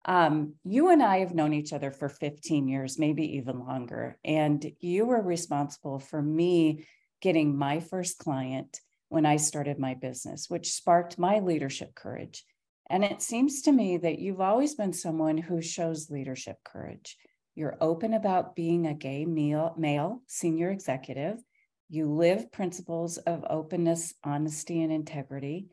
um, 0.08 0.54
you 0.64 0.90
and 0.90 1.04
I 1.04 1.20
have 1.20 1.36
known 1.36 1.54
each 1.54 1.74
other 1.74 1.92
for 1.92 2.08
15 2.08 2.70
years, 2.70 2.98
maybe 2.98 3.38
even 3.38 3.60
longer. 3.60 4.18
And 4.24 4.66
you 4.80 5.06
were 5.06 5.22
responsible 5.22 6.00
for 6.00 6.22
me 6.22 6.86
getting 7.22 7.58
my 7.58 7.82
first 7.82 8.18
client 8.18 8.80
when 9.10 9.26
I 9.26 9.36
started 9.36 9.80
my 9.80 9.96
business, 9.96 10.50
which 10.50 10.72
sparked 10.72 11.20
my 11.20 11.40
leadership 11.40 11.94
courage. 11.94 12.46
And 12.90 13.04
it 13.04 13.22
seems 13.22 13.64
to 13.64 13.72
me 13.74 13.98
that 13.98 14.20
you've 14.20 14.40
always 14.40 14.76
been 14.76 14.94
someone 14.94 15.38
who 15.38 15.62
shows 15.62 16.10
leadership 16.10 16.58
courage. 16.64 17.18
You're 17.56 17.78
open 17.82 18.14
about 18.14 18.56
being 18.56 18.88
a 18.88 18.94
gay 18.94 19.26
male, 19.26 19.74
male 19.78 20.22
senior 20.28 20.72
executive. 20.72 21.44
You 21.90 22.14
live 22.14 22.52
principles 22.52 23.18
of 23.18 23.46
openness, 23.50 24.14
honesty, 24.24 24.82
and 24.84 24.92
integrity 24.92 25.68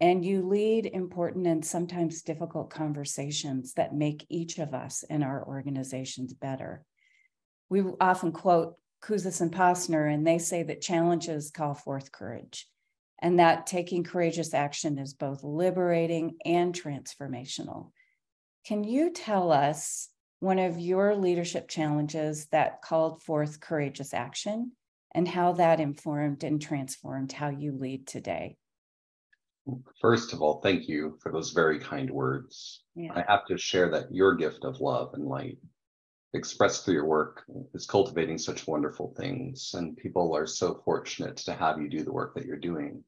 and 0.00 0.24
you 0.24 0.42
lead 0.42 0.86
important 0.86 1.46
and 1.46 1.64
sometimes 1.64 2.22
difficult 2.22 2.70
conversations 2.70 3.74
that 3.74 3.94
make 3.94 4.24
each 4.30 4.58
of 4.58 4.72
us 4.72 5.04
and 5.08 5.22
our 5.22 5.46
organizations 5.46 6.32
better. 6.32 6.84
We 7.68 7.82
often 8.00 8.32
quote 8.32 8.76
Kouzes 9.02 9.40
and 9.40 9.52
Posner, 9.52 10.12
and 10.12 10.26
they 10.26 10.38
say 10.38 10.62
that 10.62 10.80
challenges 10.80 11.50
call 11.50 11.74
forth 11.74 12.12
courage, 12.12 12.66
and 13.20 13.38
that 13.38 13.66
taking 13.66 14.04
courageous 14.04 14.54
action 14.54 14.98
is 14.98 15.14
both 15.14 15.44
liberating 15.44 16.36
and 16.44 16.74
transformational. 16.74 17.90
Can 18.64 18.84
you 18.84 19.10
tell 19.12 19.52
us 19.52 20.08
one 20.40 20.58
of 20.58 20.78
your 20.78 21.14
leadership 21.14 21.68
challenges 21.68 22.46
that 22.46 22.82
called 22.82 23.22
forth 23.22 23.60
courageous 23.60 24.14
action 24.14 24.72
and 25.14 25.28
how 25.28 25.52
that 25.52 25.80
informed 25.80 26.44
and 26.44 26.60
transformed 26.60 27.32
how 27.32 27.50
you 27.50 27.72
lead 27.72 28.06
today? 28.06 28.56
First 30.00 30.32
of 30.32 30.42
all, 30.42 30.60
thank 30.60 30.88
you 30.88 31.18
for 31.22 31.32
those 31.32 31.50
very 31.50 31.78
kind 31.78 32.10
words. 32.10 32.82
Yeah. 32.94 33.12
I 33.14 33.24
have 33.28 33.46
to 33.46 33.58
share 33.58 33.90
that 33.90 34.12
your 34.12 34.34
gift 34.34 34.64
of 34.64 34.80
love 34.80 35.14
and 35.14 35.26
light 35.26 35.58
expressed 36.32 36.84
through 36.84 36.94
your 36.94 37.06
work 37.06 37.44
is 37.74 37.86
cultivating 37.86 38.38
such 38.38 38.66
wonderful 38.66 39.14
things. 39.16 39.72
And 39.74 39.96
people 39.96 40.34
are 40.34 40.46
so 40.46 40.80
fortunate 40.84 41.36
to 41.38 41.52
have 41.54 41.80
you 41.80 41.88
do 41.88 42.04
the 42.04 42.12
work 42.12 42.34
that 42.34 42.46
you're 42.46 42.56
doing. 42.56 43.02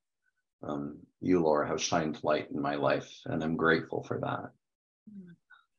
Um, 0.62 0.98
you, 1.20 1.40
Laura, 1.40 1.66
have 1.68 1.80
shined 1.80 2.18
light 2.22 2.48
in 2.52 2.60
my 2.60 2.76
life, 2.76 3.10
and 3.26 3.42
I'm 3.42 3.56
grateful 3.56 4.02
for 4.04 4.20
that. 4.20 4.50
Mm. 5.10 5.34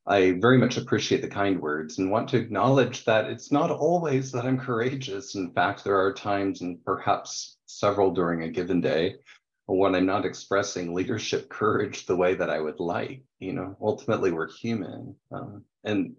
I 0.05 0.37
very 0.41 0.57
much 0.57 0.75
appreciate 0.75 1.21
the 1.21 1.29
kind 1.29 1.61
words 1.61 1.97
and 1.97 2.11
want 2.11 2.27
to 2.29 2.37
acknowledge 2.37 3.05
that 3.05 3.29
it's 3.29 3.51
not 3.51 3.71
always 3.71 4.33
that 4.33 4.45
I'm 4.45 4.59
courageous. 4.59 5.35
In 5.35 5.53
fact, 5.53 5.83
there 5.83 5.97
are 5.97 6.13
times, 6.13 6.61
and 6.61 6.83
perhaps 6.83 7.57
several 7.65 8.11
during 8.11 8.43
a 8.43 8.51
given 8.51 8.81
day, 8.81 9.15
when 9.65 9.95
I'm 9.95 10.05
not 10.05 10.25
expressing 10.25 10.93
leadership 10.93 11.49
courage 11.49 12.05
the 12.05 12.15
way 12.15 12.35
that 12.35 12.49
I 12.49 12.59
would 12.59 12.79
like. 12.79 13.23
You 13.39 13.53
know, 13.53 13.77
ultimately 13.81 14.31
we're 14.31 14.51
human, 14.51 15.15
um, 15.31 15.63
and 15.83 16.15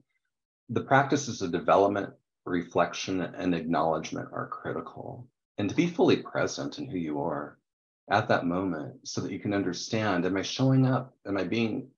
the 0.71 0.83
practices 0.83 1.43
of 1.43 1.53
development, 1.53 2.13
reflection, 2.47 3.21
and 3.21 3.55
acknowledgement 3.55 4.29
are 4.33 4.49
critical. 4.49 5.29
And 5.59 5.69
to 5.69 5.77
be 5.77 5.87
fully 5.87 6.17
present 6.17 6.79
in 6.79 6.89
who 6.89 6.99
you 6.99 7.21
are 7.21 7.59
at 8.11 8.29
that 8.29 8.47
moment, 8.47 9.07
so 9.07 9.21
that 9.21 9.33
you 9.33 9.39
can 9.39 9.55
understand: 9.55 10.25
Am 10.25 10.37
I 10.37 10.43
showing 10.43 10.87
up? 10.87 11.15
Am 11.27 11.37
I 11.37 11.45
being 11.45 11.91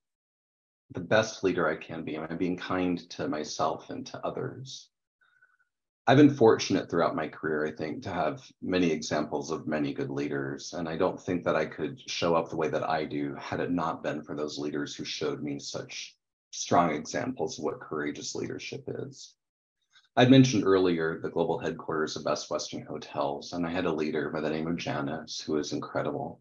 the 0.93 1.01
best 1.01 1.43
leader 1.45 1.69
I 1.69 1.77
can 1.77 2.05
be? 2.05 2.17
Am 2.17 2.27
I 2.29 2.35
being 2.35 2.57
kind 2.57 2.99
to 3.11 3.29
myself 3.29 3.91
and 3.91 4.07
to 4.07 4.25
others? 4.25 4.89
I've 6.09 6.17
been 6.17 6.35
fortunate 6.35 6.89
throughout 6.89 7.17
my 7.17 7.27
career, 7.27 7.67
I 7.67 7.73
think, 7.73 8.05
to 8.05 8.11
have 8.11 8.41
many 8.63 8.93
examples 8.93 9.51
of 9.51 9.67
many 9.67 9.93
good 9.93 10.11
leaders. 10.11 10.73
And 10.73 10.89
I 10.89 10.97
don't 10.97 11.21
think 11.21 11.43
that 11.45 11.57
I 11.57 11.67
could 11.67 12.01
show 12.09 12.37
up 12.37 12.49
the 12.49 12.57
way 12.57 12.69
that 12.69 12.89
I 12.89 13.05
do 13.05 13.35
had 13.35 13.59
it 13.59 13.73
not 13.73 14.05
been 14.05 14.23
for 14.23 14.37
those 14.37 14.57
leaders 14.57 14.95
who 14.95 15.05
showed 15.05 15.43
me 15.43 15.59
such 15.59 16.17
strong 16.53 16.95
examples 16.95 17.59
of 17.59 17.65
what 17.65 17.81
courageous 17.81 18.37
leadership 18.37 18.85
is. 18.87 19.35
I'd 20.17 20.31
mentioned 20.31 20.65
earlier 20.65 21.19
the 21.19 21.29
global 21.29 21.59
headquarters 21.59 22.15
of 22.15 22.25
Best 22.25 22.51
Western 22.51 22.87
Hotels, 22.87 23.53
and 23.53 23.67
I 23.67 23.71
had 23.71 23.85
a 23.85 23.93
leader 23.93 24.31
by 24.31 24.41
the 24.41 24.49
name 24.49 24.69
of 24.69 24.77
Janice 24.77 25.41
who 25.41 25.55
was 25.55 25.73
incredible. 25.73 26.41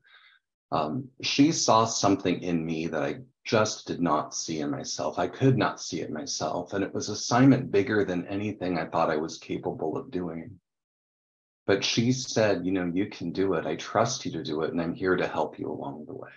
Um, 0.72 1.10
she 1.22 1.52
saw 1.52 1.86
something 1.86 2.42
in 2.42 2.64
me 2.64 2.86
that 2.88 3.02
I 3.02 3.22
just 3.46 3.86
did 3.86 4.02
not 4.02 4.34
see 4.34 4.60
in 4.60 4.72
myself. 4.72 5.20
I 5.20 5.28
could 5.28 5.58
not 5.58 5.80
see 5.80 6.02
it 6.02 6.12
myself. 6.12 6.74
And 6.74 6.84
it 6.84 6.94
was 6.94 7.10
assignment 7.10 7.72
bigger 7.72 8.04
than 8.04 8.28
anything 8.28 8.78
I 8.78 8.86
thought 8.86 9.12
I 9.12 9.18
was 9.18 9.38
capable 9.38 9.96
of 9.96 10.12
doing. 10.12 10.60
But 11.68 11.84
she 11.84 12.12
said, 12.12 12.66
you 12.66 12.72
know, 12.72 12.92
you 12.94 13.08
can 13.08 13.32
do 13.32 13.54
it. 13.54 13.66
I 13.66 13.76
trust 13.76 14.26
you 14.26 14.32
to 14.34 14.44
do 14.44 14.64
it. 14.64 14.72
And 14.72 14.82
I'm 14.82 14.94
here 14.94 15.16
to 15.16 15.28
help 15.28 15.60
you 15.60 15.72
along 15.72 16.06
the 16.06 16.16
way. 16.16 16.30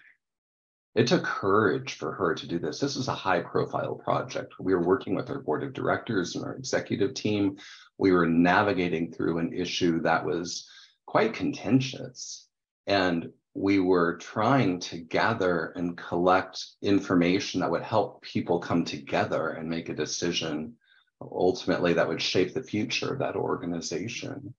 It 0.95 1.07
took 1.07 1.25
courage 1.25 1.95
for 1.95 2.13
her 2.13 2.35
to 2.35 2.47
do 2.47 2.59
this. 2.59 2.81
This 2.81 2.97
is 2.97 3.09
a 3.09 3.15
high 3.15 3.41
profile 3.41 3.95
project. 3.95 4.55
We 4.59 4.75
were 4.75 4.83
working 4.83 5.15
with 5.15 5.31
our 5.31 5.41
board 5.41 5.63
of 5.63 5.73
directors 5.73 6.35
and 6.35 6.45
our 6.45 6.57
executive 6.57 7.15
team. 7.15 7.57
We 7.99 8.13
were 8.13 8.27
navigating 8.27 9.13
through 9.13 9.39
an 9.39 9.53
issue 9.53 10.03
that 10.03 10.25
was 10.25 10.69
quite 11.07 11.35
contentious. 11.35 12.49
And 12.87 13.31
we 13.59 13.81
were 13.81 14.17
trying 14.19 14.79
to 14.79 14.99
gather 14.99 15.73
and 15.75 15.99
collect 15.99 16.65
information 16.81 17.61
that 17.61 17.71
would 17.71 17.83
help 17.83 18.23
people 18.23 18.61
come 18.61 18.85
together 18.85 19.49
and 19.49 19.69
make 19.69 19.89
a 19.89 19.95
decision 19.95 20.75
ultimately 21.21 21.93
that 21.93 22.07
would 22.07 22.23
shape 22.23 22.55
the 22.55 22.63
future 22.63 23.13
of 23.13 23.19
that 23.19 23.35
organization. 23.35 24.55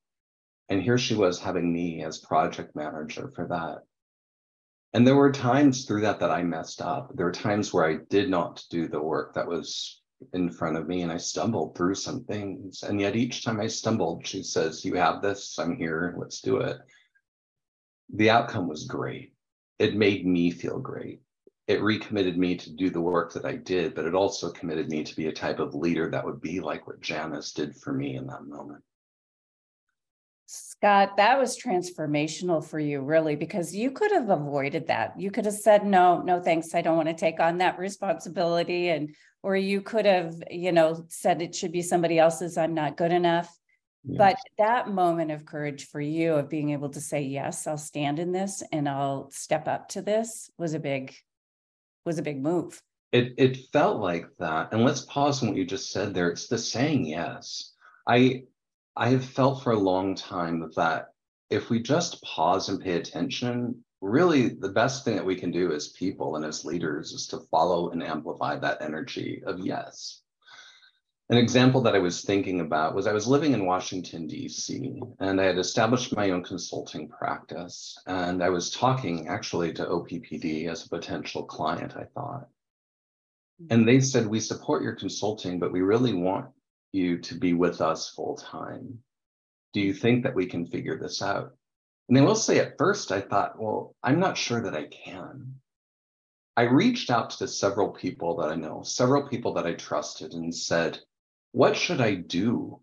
And 0.68 0.82
here 0.82 0.98
she 0.98 1.16
was 1.16 1.40
having 1.40 1.72
me 1.72 2.04
as 2.04 2.18
project 2.18 2.76
manager 2.76 3.32
for 3.34 3.48
that. 3.48 3.84
And 4.94 5.08
there 5.08 5.16
were 5.16 5.32
times 5.32 5.86
through 5.86 6.02
that 6.02 6.20
that 6.20 6.32
I 6.32 6.44
messed 6.44 6.82
up. 6.82 7.16
There 7.16 7.26
were 7.26 7.32
times 7.32 7.74
where 7.74 7.86
I 7.86 8.00
did 8.10 8.30
not 8.30 8.66
do 8.70 8.90
the 8.90 9.02
work 9.02 9.34
that 9.36 9.48
was 9.48 10.02
in 10.34 10.52
front 10.52 10.76
of 10.76 10.90
me 10.90 11.04
and 11.04 11.12
I 11.12 11.18
stumbled 11.18 11.78
through 11.78 11.96
some 11.96 12.26
things. 12.26 12.84
And 12.84 13.00
yet 13.00 13.16
each 13.16 13.46
time 13.46 13.62
I 13.62 13.68
stumbled, 13.68 14.28
she 14.28 14.44
says, 14.44 14.84
You 14.84 14.96
have 14.96 15.22
this, 15.22 15.58
I'm 15.58 15.78
here, 15.78 16.16
let's 16.18 16.42
do 16.42 16.58
it 16.58 16.80
the 18.14 18.30
outcome 18.30 18.68
was 18.68 18.86
great. 18.86 19.34
It 19.78 19.96
made 19.96 20.26
me 20.26 20.52
feel 20.52 20.80
great. 20.80 21.22
It 21.68 21.82
recommitted 21.82 22.38
me 22.38 22.56
to 22.58 22.72
do 22.72 22.90
the 22.90 23.02
work 23.02 23.32
that 23.34 23.46
I 23.46 23.56
did, 23.56 23.94
but 23.94 24.06
it 24.06 24.16
also 24.16 24.52
committed 24.52 24.90
me 24.90 25.04
to 25.04 25.16
be 25.16 25.28
a 25.28 25.32
type 25.32 25.60
of 25.60 25.76
leader 25.76 26.10
that 26.10 26.26
would 26.26 26.42
be 26.42 26.60
like 26.60 26.88
what 26.88 27.00
Janice 27.00 27.54
did 27.54 27.76
for 27.76 27.94
me 27.94 28.16
in 28.16 28.26
that 28.28 28.46
moment. 28.46 28.84
Scott, 30.48 31.18
that 31.18 31.38
was 31.38 31.62
transformational 31.62 32.66
for 32.66 32.80
you, 32.80 33.02
really, 33.02 33.36
because 33.36 33.76
you 33.76 33.92
could 33.92 34.12
have 34.12 34.30
avoided 34.30 34.88
that. 34.88 35.14
You 35.20 35.30
could 35.30 35.46
have 35.46 35.54
said, 35.54 35.86
no, 35.86 36.24
no, 36.24 36.42
thanks. 36.42 36.74
I 36.74 36.82
don't 36.82 36.98
want 36.98 37.10
to 37.10 37.14
take 37.14 37.40
on 37.40 37.60
that 37.60 37.78
responsibility. 37.78 38.90
And, 38.90 39.14
or 39.44 39.56
you 39.56 39.82
could 39.82 40.08
have, 40.08 40.42
you 40.50 40.72
know, 40.72 41.06
said 41.10 41.44
it 41.44 41.54
should 41.54 41.72
be 41.72 41.84
somebody 41.84 42.18
else's. 42.18 42.58
I'm 42.58 42.74
not 42.74 42.98
good 42.98 43.12
enough. 43.12 43.59
But 44.06 44.38
that 44.58 44.90
moment 44.90 45.32
of 45.32 45.46
courage 45.46 45.88
for 45.88 46.00
you 46.00 46.36
of 46.36 46.50
being 46.50 46.72
able 46.72 46.90
to 46.90 47.02
say, 47.02 47.22
yes, 47.22 47.68
I'll 47.68 47.78
stand 47.78 48.20
in 48.20 48.32
this 48.32 48.64
and 48.72 48.88
I'll 48.88 49.30
step 49.32 49.68
up 49.68 49.90
to 49.90 50.02
this 50.02 50.50
was 50.58 50.74
a 50.74 50.80
big, 50.80 51.14
was 52.06 52.18
a 52.18 52.24
big 52.24 52.42
move. 52.42 52.82
It 53.12 53.34
it 53.38 53.58
felt 53.74 54.00
like 54.00 54.28
that. 54.38 54.72
And 54.72 54.86
let's 54.86 55.02
pause 55.02 55.42
on 55.42 55.50
what 55.50 55.58
you 55.58 55.66
just 55.66 55.92
said 55.92 56.14
there. 56.14 56.30
It's 56.30 56.48
the 56.48 56.58
saying 56.58 57.06
yes. 57.06 57.74
I 58.08 58.44
I 58.96 59.10
have 59.10 59.26
felt 59.26 59.64
for 59.64 59.74
a 59.74 59.80
long 59.80 60.16
time 60.16 60.72
that 60.76 61.08
if 61.50 61.70
we 61.70 61.82
just 61.82 62.22
pause 62.24 62.70
and 62.70 62.82
pay 62.82 62.94
attention, 62.94 63.84
really 64.02 64.50
the 64.50 64.70
best 64.70 65.04
thing 65.04 65.16
that 65.16 65.26
we 65.26 65.36
can 65.36 65.52
do 65.52 65.74
as 65.74 65.90
people 65.90 66.36
and 66.36 66.46
as 66.46 66.66
leaders 66.66 67.12
is 67.12 67.28
to 67.28 67.40
follow 67.52 67.90
and 67.90 68.04
amplify 68.04 68.58
that 68.58 68.82
energy 68.82 69.42
of 69.46 69.60
yes. 69.60 70.22
An 71.32 71.38
example 71.38 71.82
that 71.82 71.94
I 71.94 72.00
was 72.00 72.24
thinking 72.24 72.60
about 72.60 72.96
was 72.96 73.06
I 73.06 73.14
was 73.14 73.28
living 73.28 73.54
in 73.54 73.68
Washington, 73.68 74.26
D.C., 74.26 75.00
and 75.20 75.40
I 75.40 75.44
had 75.44 75.60
established 75.60 76.16
my 76.16 76.32
own 76.32 76.44
consulting 76.44 77.08
practice. 77.08 77.96
And 78.08 78.44
I 78.44 78.50
was 78.50 78.72
talking 78.72 79.28
actually 79.28 79.72
to 79.74 79.86
OPPD 79.86 80.68
as 80.68 80.84
a 80.84 80.90
potential 80.90 81.44
client, 81.44 81.96
I 81.96 82.06
thought. 82.16 82.48
Hmm. 83.60 83.68
And 83.70 83.88
they 83.88 84.00
said, 84.00 84.26
We 84.26 84.40
support 84.40 84.82
your 84.82 84.96
consulting, 84.96 85.60
but 85.60 85.72
we 85.72 85.82
really 85.82 86.14
want 86.14 86.48
you 86.94 87.20
to 87.20 87.36
be 87.36 87.54
with 87.54 87.80
us 87.80 88.10
full 88.10 88.36
time. 88.36 88.98
Do 89.74 89.82
you 89.82 89.94
think 89.94 90.24
that 90.24 90.34
we 90.34 90.48
can 90.48 90.66
figure 90.66 90.98
this 90.98 91.22
out? 91.22 91.54
And 92.08 92.18
I 92.18 92.22
will 92.22 92.34
say, 92.34 92.58
at 92.58 92.80
first, 92.80 93.12
I 93.12 93.22
thought, 93.22 93.62
Well, 93.62 93.96
I'm 94.02 94.20
not 94.20 94.36
sure 94.36 94.64
that 94.64 94.76
I 94.76 94.86
can. 94.86 95.54
I 96.58 96.64
reached 96.64 97.12
out 97.12 97.30
to 97.30 97.48
several 97.48 97.90
people 97.90 98.36
that 98.38 98.50
I 98.50 98.56
know, 98.56 98.82
several 98.82 99.28
people 99.28 99.54
that 99.54 99.68
I 99.68 99.74
trusted, 99.74 100.34
and 100.34 100.54
said, 100.54 100.98
What 101.52 101.76
should 101.76 102.02
I 102.02 102.16
do? 102.16 102.82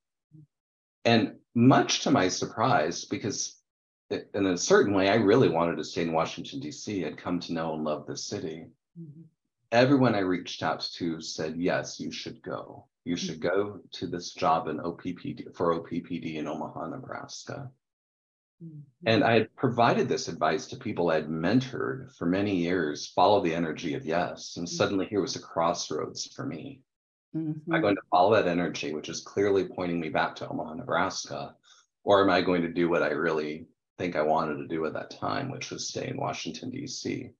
And 1.04 1.36
much 1.54 2.00
to 2.00 2.10
my 2.10 2.28
surprise, 2.28 3.04
because 3.04 3.60
in 4.10 4.46
a 4.46 4.58
certain 4.58 4.94
way, 4.94 5.08
I 5.08 5.16
really 5.16 5.48
wanted 5.48 5.76
to 5.76 5.84
stay 5.84 6.02
in 6.02 6.12
Washington, 6.12 6.60
D.C., 6.60 7.04
I'd 7.04 7.18
come 7.18 7.40
to 7.40 7.52
know 7.52 7.74
and 7.74 7.84
love 7.84 8.06
the 8.06 8.16
city. 8.16 8.66
Mm-hmm. 9.00 9.22
Everyone 9.72 10.14
I 10.14 10.20
reached 10.20 10.62
out 10.62 10.80
to 10.94 11.20
said, 11.20 11.56
Yes, 11.56 11.98
you 11.98 12.12
should 12.12 12.42
go. 12.42 12.86
You 13.04 13.16
should 13.16 13.40
go 13.40 13.80
to 13.92 14.06
this 14.06 14.32
job 14.32 14.68
in 14.68 14.78
OPPD 14.78 15.54
for 15.54 15.80
OPPD 15.80 16.36
in 16.36 16.48
Omaha, 16.48 16.88
Nebraska. 16.88 17.70
Mm-hmm. 18.62 18.80
And 19.06 19.24
I 19.24 19.34
had 19.34 19.56
provided 19.56 20.08
this 20.08 20.28
advice 20.28 20.66
to 20.68 20.76
people 20.76 21.10
I'd 21.10 21.28
mentored 21.28 22.14
for 22.16 22.26
many 22.26 22.56
years 22.56 23.06
follow 23.08 23.42
the 23.42 23.54
energy 23.54 23.94
of 23.94 24.06
yes. 24.06 24.56
And 24.56 24.66
mm-hmm. 24.66 24.74
suddenly 24.74 25.06
here 25.06 25.20
was 25.20 25.36
a 25.36 25.40
crossroads 25.40 26.26
for 26.34 26.46
me. 26.46 26.80
Mm-hmm. 27.34 27.72
Am 27.72 27.78
I 27.78 27.80
going 27.80 27.96
to 27.96 28.02
follow 28.10 28.34
that 28.34 28.48
energy, 28.48 28.94
which 28.94 29.08
is 29.08 29.22
clearly 29.22 29.64
pointing 29.64 30.00
me 30.00 30.08
back 30.08 30.36
to 30.36 30.48
Omaha, 30.48 30.74
Nebraska? 30.74 31.54
Or 32.04 32.22
am 32.22 32.30
I 32.30 32.40
going 32.40 32.62
to 32.62 32.72
do 32.72 32.88
what 32.88 33.02
I 33.02 33.08
really 33.08 33.66
think 33.98 34.16
I 34.16 34.22
wanted 34.22 34.56
to 34.56 34.68
do 34.68 34.84
at 34.86 34.92
that 34.92 35.10
time, 35.10 35.50
which 35.50 35.70
was 35.70 35.88
stay 35.88 36.08
in 36.08 36.16
Washington, 36.16 36.70
D.C.? 36.70 37.30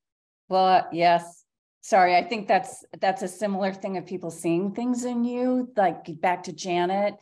Well, 0.48 0.66
uh, 0.66 0.82
yes. 0.92 1.44
Sorry, 1.82 2.16
I 2.16 2.24
think 2.24 2.48
that's 2.48 2.84
that's 3.00 3.22
a 3.22 3.28
similar 3.28 3.72
thing 3.72 3.96
of 3.96 4.06
people 4.06 4.32
seeing 4.32 4.72
things 4.72 5.04
in 5.04 5.22
you, 5.22 5.70
like 5.76 6.20
back 6.20 6.42
to 6.44 6.52
Janet 6.52 7.14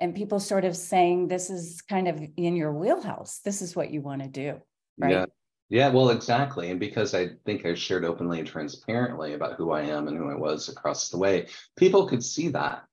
and 0.00 0.14
people 0.14 0.40
sort 0.40 0.64
of 0.64 0.74
saying 0.74 1.28
this 1.28 1.50
is 1.50 1.82
kind 1.82 2.08
of 2.08 2.20
in 2.36 2.56
your 2.56 2.72
wheelhouse 2.72 3.40
this 3.44 3.62
is 3.62 3.76
what 3.76 3.90
you 3.90 4.00
want 4.00 4.22
to 4.22 4.28
do 4.28 4.58
right 4.98 5.12
yeah 5.12 5.24
yeah 5.70 5.88
well 5.88 6.10
exactly 6.10 6.70
and 6.70 6.78
because 6.78 7.14
i 7.14 7.28
think 7.46 7.64
i 7.64 7.74
shared 7.74 8.04
openly 8.04 8.40
and 8.40 8.48
transparently 8.48 9.32
about 9.32 9.54
who 9.54 9.70
i 9.70 9.80
am 9.80 10.08
and 10.08 10.18
who 10.18 10.28
i 10.28 10.34
was 10.34 10.68
across 10.68 11.08
the 11.08 11.16
way 11.16 11.46
people 11.76 12.06
could 12.06 12.22
see 12.22 12.48
that 12.48 12.84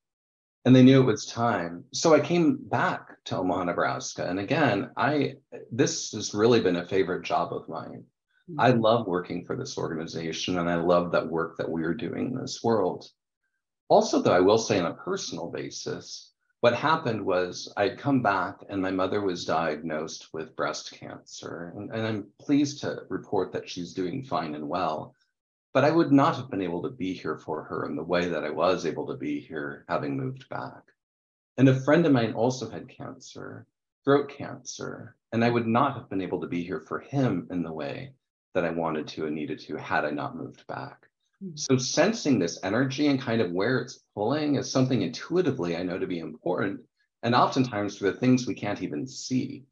and 0.63 0.75
they 0.75 0.84
knew 0.84 1.00
it 1.00 1.05
was 1.05 1.25
time. 1.25 1.86
So 1.93 2.13
i 2.13 2.19
came 2.19 2.57
back 2.62 3.24
to 3.25 3.38
omaha 3.38 3.65
nebraska 3.65 4.27
and 4.29 4.39
again 4.39 4.91
i 4.96 5.36
this 5.72 6.12
has 6.12 6.34
really 6.34 6.62
been 6.62 6.77
a 6.77 6.88
favorite 6.88 7.24
job 7.24 7.53
of 7.53 7.67
mine. 7.67 8.03
Mm-hmm. 8.50 8.60
i 8.60 8.69
love 8.69 9.07
working 9.07 9.46
for 9.46 9.55
this 9.55 9.77
organization 9.77 10.60
and 10.60 10.69
i 10.69 10.75
love 10.75 11.12
that 11.12 11.27
work 11.27 11.57
that 11.57 11.69
we're 11.69 11.93
doing 11.93 12.27
in 12.27 12.39
this 12.39 12.63
world. 12.63 13.05
Also 13.89 14.22
though 14.22 14.34
i 14.34 14.41
will 14.41 14.57
say 14.57 14.79
on 14.79 14.91
a 14.91 14.96
personal 14.96 15.50
basis 15.50 16.34
what 16.61 16.73
happened 16.73 17.23
was 17.23 17.71
I'd 17.77 17.99
come 17.99 18.21
back 18.21 18.63
and 18.67 18.81
my 18.81 18.89
mother 18.89 19.21
was 19.21 19.45
diagnosed 19.45 20.33
with 20.33 20.55
breast 20.55 20.91
cancer. 20.91 21.71
And, 21.75 21.91
and, 21.91 22.07
I'm 22.07 22.27
pleased 22.39 22.81
to 22.81 23.03
report 23.09 23.51
that 23.53 23.69
she's 23.69 23.93
doing 23.93 24.23
fine 24.23 24.55
and 24.55 24.67
well. 24.67 25.13
But 25.73 25.83
I 25.83 25.91
would 25.91 26.11
not 26.11 26.35
have 26.35 26.49
been 26.49 26.63
able 26.63 26.81
to 26.83 26.89
be 26.89 27.13
here 27.13 27.37
for 27.37 27.63
her 27.63 27.85
in 27.85 27.95
the 27.95 28.03
way 28.03 28.29
that 28.29 28.43
I 28.43 28.49
was 28.49 28.85
able 28.85 29.05
to 29.07 29.15
be 29.15 29.39
here 29.39 29.85
having 29.87 30.17
moved 30.17 30.49
back. 30.49 30.83
And 31.57 31.69
a 31.69 31.79
friend 31.81 32.05
of 32.05 32.11
mine 32.11 32.33
also 32.33 32.69
had 32.69 32.89
cancer, 32.89 33.67
throat 34.03 34.29
cancer, 34.29 35.15
and 35.31 35.45
I 35.45 35.49
would 35.49 35.67
not 35.67 35.95
have 35.95 36.09
been 36.09 36.21
able 36.21 36.41
to 36.41 36.47
be 36.47 36.63
here 36.63 36.81
for 36.81 36.99
him 36.99 37.47
in 37.51 37.61
the 37.61 37.73
way 37.73 38.13
that 38.53 38.65
I 38.65 38.71
wanted 38.71 39.07
to 39.09 39.27
and 39.27 39.35
needed 39.35 39.59
to 39.59 39.75
had 39.75 40.05
I 40.05 40.09
not 40.09 40.35
moved 40.35 40.65
back. 40.65 41.07
Hmm. 41.41 41.56
So 41.56 41.77
sensing 41.77 42.39
this 42.39 42.60
energy 42.63 43.08
and 43.08 43.22
kind 43.22 43.41
of 43.41 43.51
where 43.51 43.79
it's 43.79 44.03
pulling 44.13 44.56
is 44.56 44.72
something 44.72 45.01
intuitively 45.01 45.75
I 45.75 45.84
know 45.84 46.00
to 46.00 46.08
be 46.08 46.20
important. 46.20 46.82
And 47.24 47.36
oftentimes 47.36 47.98
for 47.98 48.06
the 48.06 48.17
things 48.17 48.48
we 48.48 48.53
can't 48.53 48.82
even 48.82 49.08
see. 49.08 49.65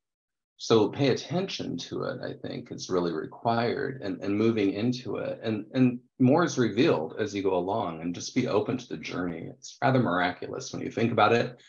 So 0.58 0.90
pay 0.90 1.10
attention 1.10 1.78
to 1.78 2.04
it, 2.04 2.22
I 2.22 2.34
think 2.34 2.72
is 2.72 2.90
really 2.90 3.12
required 3.12 4.02
and, 4.02 4.22
and 4.22 4.38
moving 4.38 4.72
into 4.72 5.18
it. 5.18 5.40
And, 5.44 5.66
and 5.74 6.00
more 6.18 6.46
is 6.46 6.58
revealed 6.58 7.16
as 7.20 7.36
you 7.36 7.44
go 7.44 7.56
along 7.56 8.02
and 8.02 8.16
just 8.16 8.34
be 8.34 8.48
open 8.48 8.78
to 8.78 8.88
the 8.88 8.98
journey. 8.98 9.50
It's 9.50 9.78
rather 9.82 10.00
miraculous 10.00 10.72
when 10.72 10.82
you 10.82 10.90
think 10.90 11.12
about 11.12 11.34
it. 11.34 11.62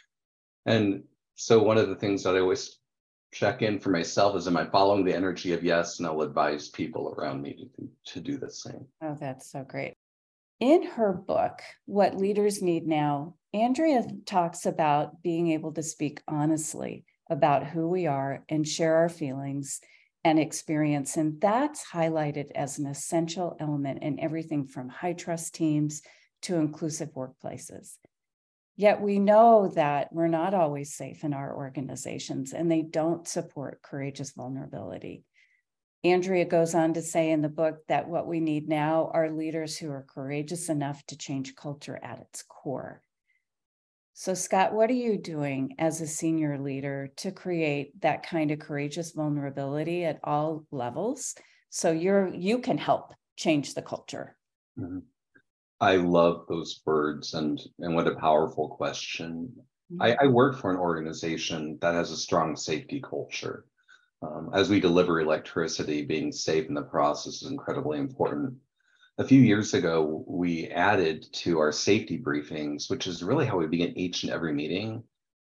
And 0.67 1.03
so 1.35 1.63
one 1.63 1.79
of 1.79 1.89
the 1.89 1.97
things 1.97 2.23
that 2.23 2.37
I 2.37 2.41
always 2.41 2.79
check 3.33 3.63
in 3.63 3.79
for 3.79 3.91
myself 3.91 4.37
is 4.37 4.47
am 4.47 4.57
I 4.57 4.65
following 4.67 5.05
the 5.05 5.15
energy 5.15 5.53
of 5.53 5.65
yes? 5.65 5.99
And 5.99 6.07
I'll 6.07 6.23
advise 6.23 6.69
people 6.69 7.15
around 7.17 7.43
me 7.43 7.55
to, 7.55 8.13
to 8.13 8.21
do 8.21 8.39
the 8.39 8.51
same. 8.51 8.87
Oh, 9.03 9.17
that's 9.19 9.51
so 9.51 9.63
great. 9.63 9.95
In 10.61 10.85
her 10.85 11.13
book, 11.13 11.61
What 11.85 12.17
Leaders 12.17 12.63
Need 12.63 12.87
Now, 12.87 13.35
Andrea 13.53 14.05
talks 14.25 14.65
about 14.65 15.23
being 15.23 15.51
able 15.51 15.73
to 15.73 15.83
speak 15.83 16.23
honestly 16.27 17.05
about 17.29 17.67
who 17.67 17.89
we 17.89 18.07
are 18.07 18.45
and 18.49 18.67
share 18.67 18.97
our 18.97 19.09
feelings 19.09 19.81
and 20.25 20.39
experience. 20.39 21.17
And 21.17 21.41
that's 21.41 21.85
highlighted 21.93 22.53
as 22.55 22.79
an 22.79 22.87
essential 22.87 23.57
element 23.61 24.03
in 24.03 24.19
everything 24.19 24.67
from 24.67 24.89
high 24.89 25.13
trust 25.13 25.55
teams 25.55 26.03
to 26.43 26.57
inclusive 26.57 27.11
workplaces. 27.15 27.99
Yet 28.77 29.01
we 29.01 29.19
know 29.19 29.69
that 29.75 30.13
we're 30.13 30.29
not 30.29 30.53
always 30.53 30.95
safe 30.95 31.25
in 31.25 31.33
our 31.33 31.57
organizations 31.57 32.53
and 32.53 32.71
they 32.71 32.83
don't 32.83 33.27
support 33.27 33.83
courageous 33.83 34.33
vulnerability. 34.33 35.25
Andrea 36.05 36.45
goes 36.45 36.75
on 36.75 36.95
to 36.95 37.03
say 37.03 37.31
in 37.31 37.41
the 37.41 37.49
book 37.49 37.79
that 37.89 38.09
what 38.09 38.27
we 38.27 38.39
need 38.39 38.69
now 38.69 39.11
are 39.15 39.31
leaders 39.31 39.79
who 39.79 39.91
are 39.91 40.07
courageous 40.09 40.69
enough 40.69 41.05
to 41.07 41.17
change 41.17 41.57
culture 41.57 41.99
at 42.03 42.21
its 42.21 42.43
core. 42.43 43.03
So, 44.13 44.35
Scott, 44.35 44.73
what 44.73 44.89
are 44.89 44.95
you 44.95 45.19
doing 45.19 45.75
as 45.79 46.01
a 46.01 46.07
senior 46.07 46.59
leader 46.59 47.11
to 47.17 47.33
create 47.33 48.01
that 48.03 48.27
kind 48.27 48.51
of 48.51 48.59
courageous 48.59 49.13
vulnerability 49.13 50.05
at 50.05 50.21
all 50.23 50.65
levels 50.71 51.35
so 51.71 51.91
you're 51.91 52.33
you 52.35 52.61
can 52.61 52.79
help 52.79 53.13
change 53.37 53.75
the 53.75 53.83
culture? 53.83 54.37
Mm-hmm. 54.79 55.01
I 55.81 55.97
love 55.97 56.47
those 56.49 56.81
words 56.87 57.35
and 57.35 57.61
and 57.81 57.95
what 57.95 58.07
a 58.07 58.15
powerful 58.15 58.69
question. 58.69 59.53
Mm-hmm. 59.93 60.03
I, 60.03 60.17
I, 60.23 60.27
work 60.27 60.59
for 60.59 60.71
an 60.71 60.79
organization 60.79 61.79
that 61.81 61.95
has 61.95 62.11
a 62.11 62.17
strong 62.17 62.57
safety 62.57 63.01
culture. 63.01 63.67
Um, 64.23 64.51
as 64.55 64.71
we 64.71 64.81
deliver 64.81 65.21
electricity, 65.21 66.03
being 66.03 66.33
safe 66.33 66.67
in 66.67 66.75
the 66.75 66.83
process 66.83 67.43
is 67.43 67.51
incredibly 67.51 67.99
important. 67.99 68.55
A 69.19 69.25
few 69.25 69.41
years 69.41 69.75
ago, 69.75 70.25
we 70.27 70.69
added 70.69 71.27
to 71.45 71.59
our 71.59 71.73
safety 71.73 72.19
briefings, 72.19 72.91
which 72.91 73.07
is 73.07 73.23
really 73.23 73.47
how 73.47 73.59
we 73.59 73.67
begin 73.67 73.97
each 73.97 74.25
and 74.25 74.33
every 74.33 74.53
meeting 74.53 75.05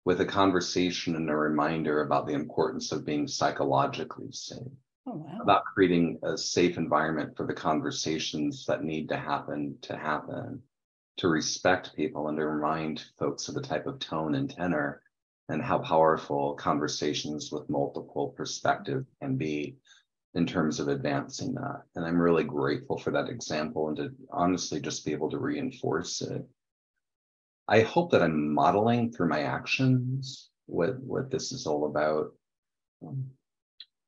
with 0.04 0.20
a 0.20 0.26
conversation 0.26 1.16
and 1.16 1.30
a 1.30 1.36
reminder 1.36 2.02
about 2.02 2.26
the 2.26 2.34
importance 2.34 2.92
of 2.92 3.06
being 3.06 3.26
psychologically 3.26 4.30
safe. 4.32 4.72
Oh, 5.06 5.12
wow. 5.12 5.38
about 5.40 5.64
creating 5.64 6.18
a 6.24 6.36
safe 6.36 6.78
environment 6.78 7.36
for 7.36 7.46
the 7.46 7.54
conversations 7.54 8.66
that 8.66 8.82
need 8.82 9.08
to 9.10 9.16
happen 9.16 9.78
to 9.82 9.96
happen, 9.96 10.62
to 11.18 11.28
respect 11.28 11.94
people 11.94 12.28
and 12.28 12.36
to 12.38 12.44
remind 12.46 13.04
folks 13.18 13.48
of 13.48 13.54
the 13.54 13.62
type 13.62 13.86
of 13.86 14.00
tone 14.00 14.34
and 14.34 14.50
tenor 14.50 15.00
and 15.48 15.62
how 15.62 15.78
powerful 15.78 16.54
conversations 16.54 17.52
with 17.52 17.70
multiple 17.70 18.34
perspectives 18.36 19.06
can 19.22 19.36
be 19.36 19.76
in 20.34 20.44
terms 20.44 20.80
of 20.80 20.88
advancing 20.88 21.54
that. 21.54 21.82
And 21.94 22.04
I'm 22.04 22.20
really 22.20 22.44
grateful 22.44 22.98
for 22.98 23.12
that 23.12 23.28
example 23.28 23.88
and 23.88 23.96
to 23.98 24.10
honestly 24.32 24.80
just 24.80 25.04
be 25.04 25.12
able 25.12 25.30
to 25.30 25.38
reinforce 25.38 26.20
it. 26.20 26.44
I 27.68 27.80
hope 27.80 28.10
that 28.10 28.22
I'm 28.22 28.52
modeling 28.52 29.12
through 29.12 29.28
my 29.28 29.42
actions 29.42 30.50
what, 30.66 30.98
what 30.98 31.30
this 31.30 31.52
is 31.52 31.66
all 31.66 31.86
about. 31.86 32.32
Um, 33.06 33.30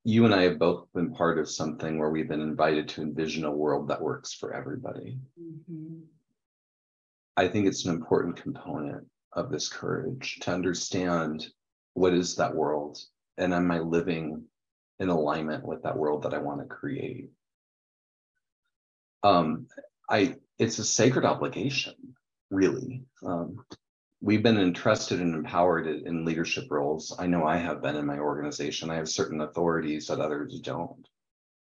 you 0.05 0.25
and 0.25 0.35
I 0.35 0.43
have 0.43 0.59
both 0.59 0.87
been 0.95 1.13
part 1.13 1.39
of 1.39 1.51
something 1.51 1.99
where 1.99 2.11
we've 2.11 2.29
been 2.29 2.41
invited 2.41 2.89
to 2.89 3.03
envision 3.03 3.45
a 3.45 3.51
world 3.51 3.89
that 3.89 4.01
works 4.01 4.33
for 4.33 4.55
everybody. 4.55 5.19
Mm-hmm. 5.41 6.01
I 7.37 7.49
think 7.49 7.67
it's 7.67 7.85
an 7.85 7.95
important 7.95 8.37
component 8.37 9.07
of 9.33 9.51
this 9.51 9.69
courage 9.69 10.39
to 10.43 10.53
understand 10.53 11.47
what 11.95 12.15
is 12.15 12.37
that 12.37 12.55
world 12.55 12.99
and 13.37 13.53
am 13.55 13.71
I 13.71 13.81
living 13.81 14.45
in 14.99 15.09
alignment 15.09 15.65
with 15.65 15.83
that 15.83 15.97
world 15.97 16.23
that 16.23 16.35
I 16.35 16.39
want 16.39 16.61
to 16.61 16.67
create. 16.67 17.31
Um, 19.23 19.67
I 20.11 20.37
it's 20.59 20.79
a 20.79 20.85
sacred 20.85 21.25
obligation, 21.25 21.95
really. 22.51 23.05
Um, 23.25 23.65
we've 24.21 24.43
been 24.43 24.59
entrusted 24.59 25.21
and 25.21 25.35
empowered 25.35 25.87
in 25.87 26.25
leadership 26.25 26.71
roles. 26.71 27.15
I 27.19 27.27
know 27.27 27.45
I 27.45 27.57
have 27.57 27.83
been 27.83 27.97
in 27.97 28.07
my 28.07 28.19
organization. 28.19 28.91
I 28.91 28.97
have 28.97 29.09
certain 29.09 29.41
authorities 29.41 30.09
that 30.09 30.21
others 30.21 30.59
don't. 30.61 31.07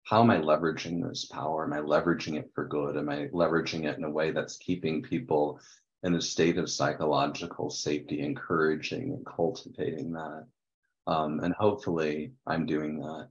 How 0.03 0.21
am 0.21 0.29
I 0.29 0.37
leveraging 0.37 1.07
this 1.07 1.25
power? 1.25 1.65
Am 1.65 1.73
I 1.73 1.79
leveraging 1.79 2.37
it 2.37 2.51
for 2.53 2.65
good? 2.65 2.95
Am 2.95 3.09
I 3.09 3.27
leveraging 3.27 3.85
it 3.85 3.97
in 3.97 4.03
a 4.03 4.09
way 4.09 4.31
that's 4.31 4.57
keeping 4.57 5.01
people 5.01 5.59
in 6.03 6.13
a 6.15 6.21
state 6.21 6.57
of 6.57 6.69
psychological 6.69 7.69
safety, 7.69 8.21
encouraging 8.21 9.11
and 9.11 9.25
cultivating 9.25 10.13
that? 10.13 10.45
Um, 11.07 11.39
and 11.41 11.53
hopefully, 11.55 12.31
I'm 12.47 12.65
doing 12.65 12.99
that. 12.99 13.29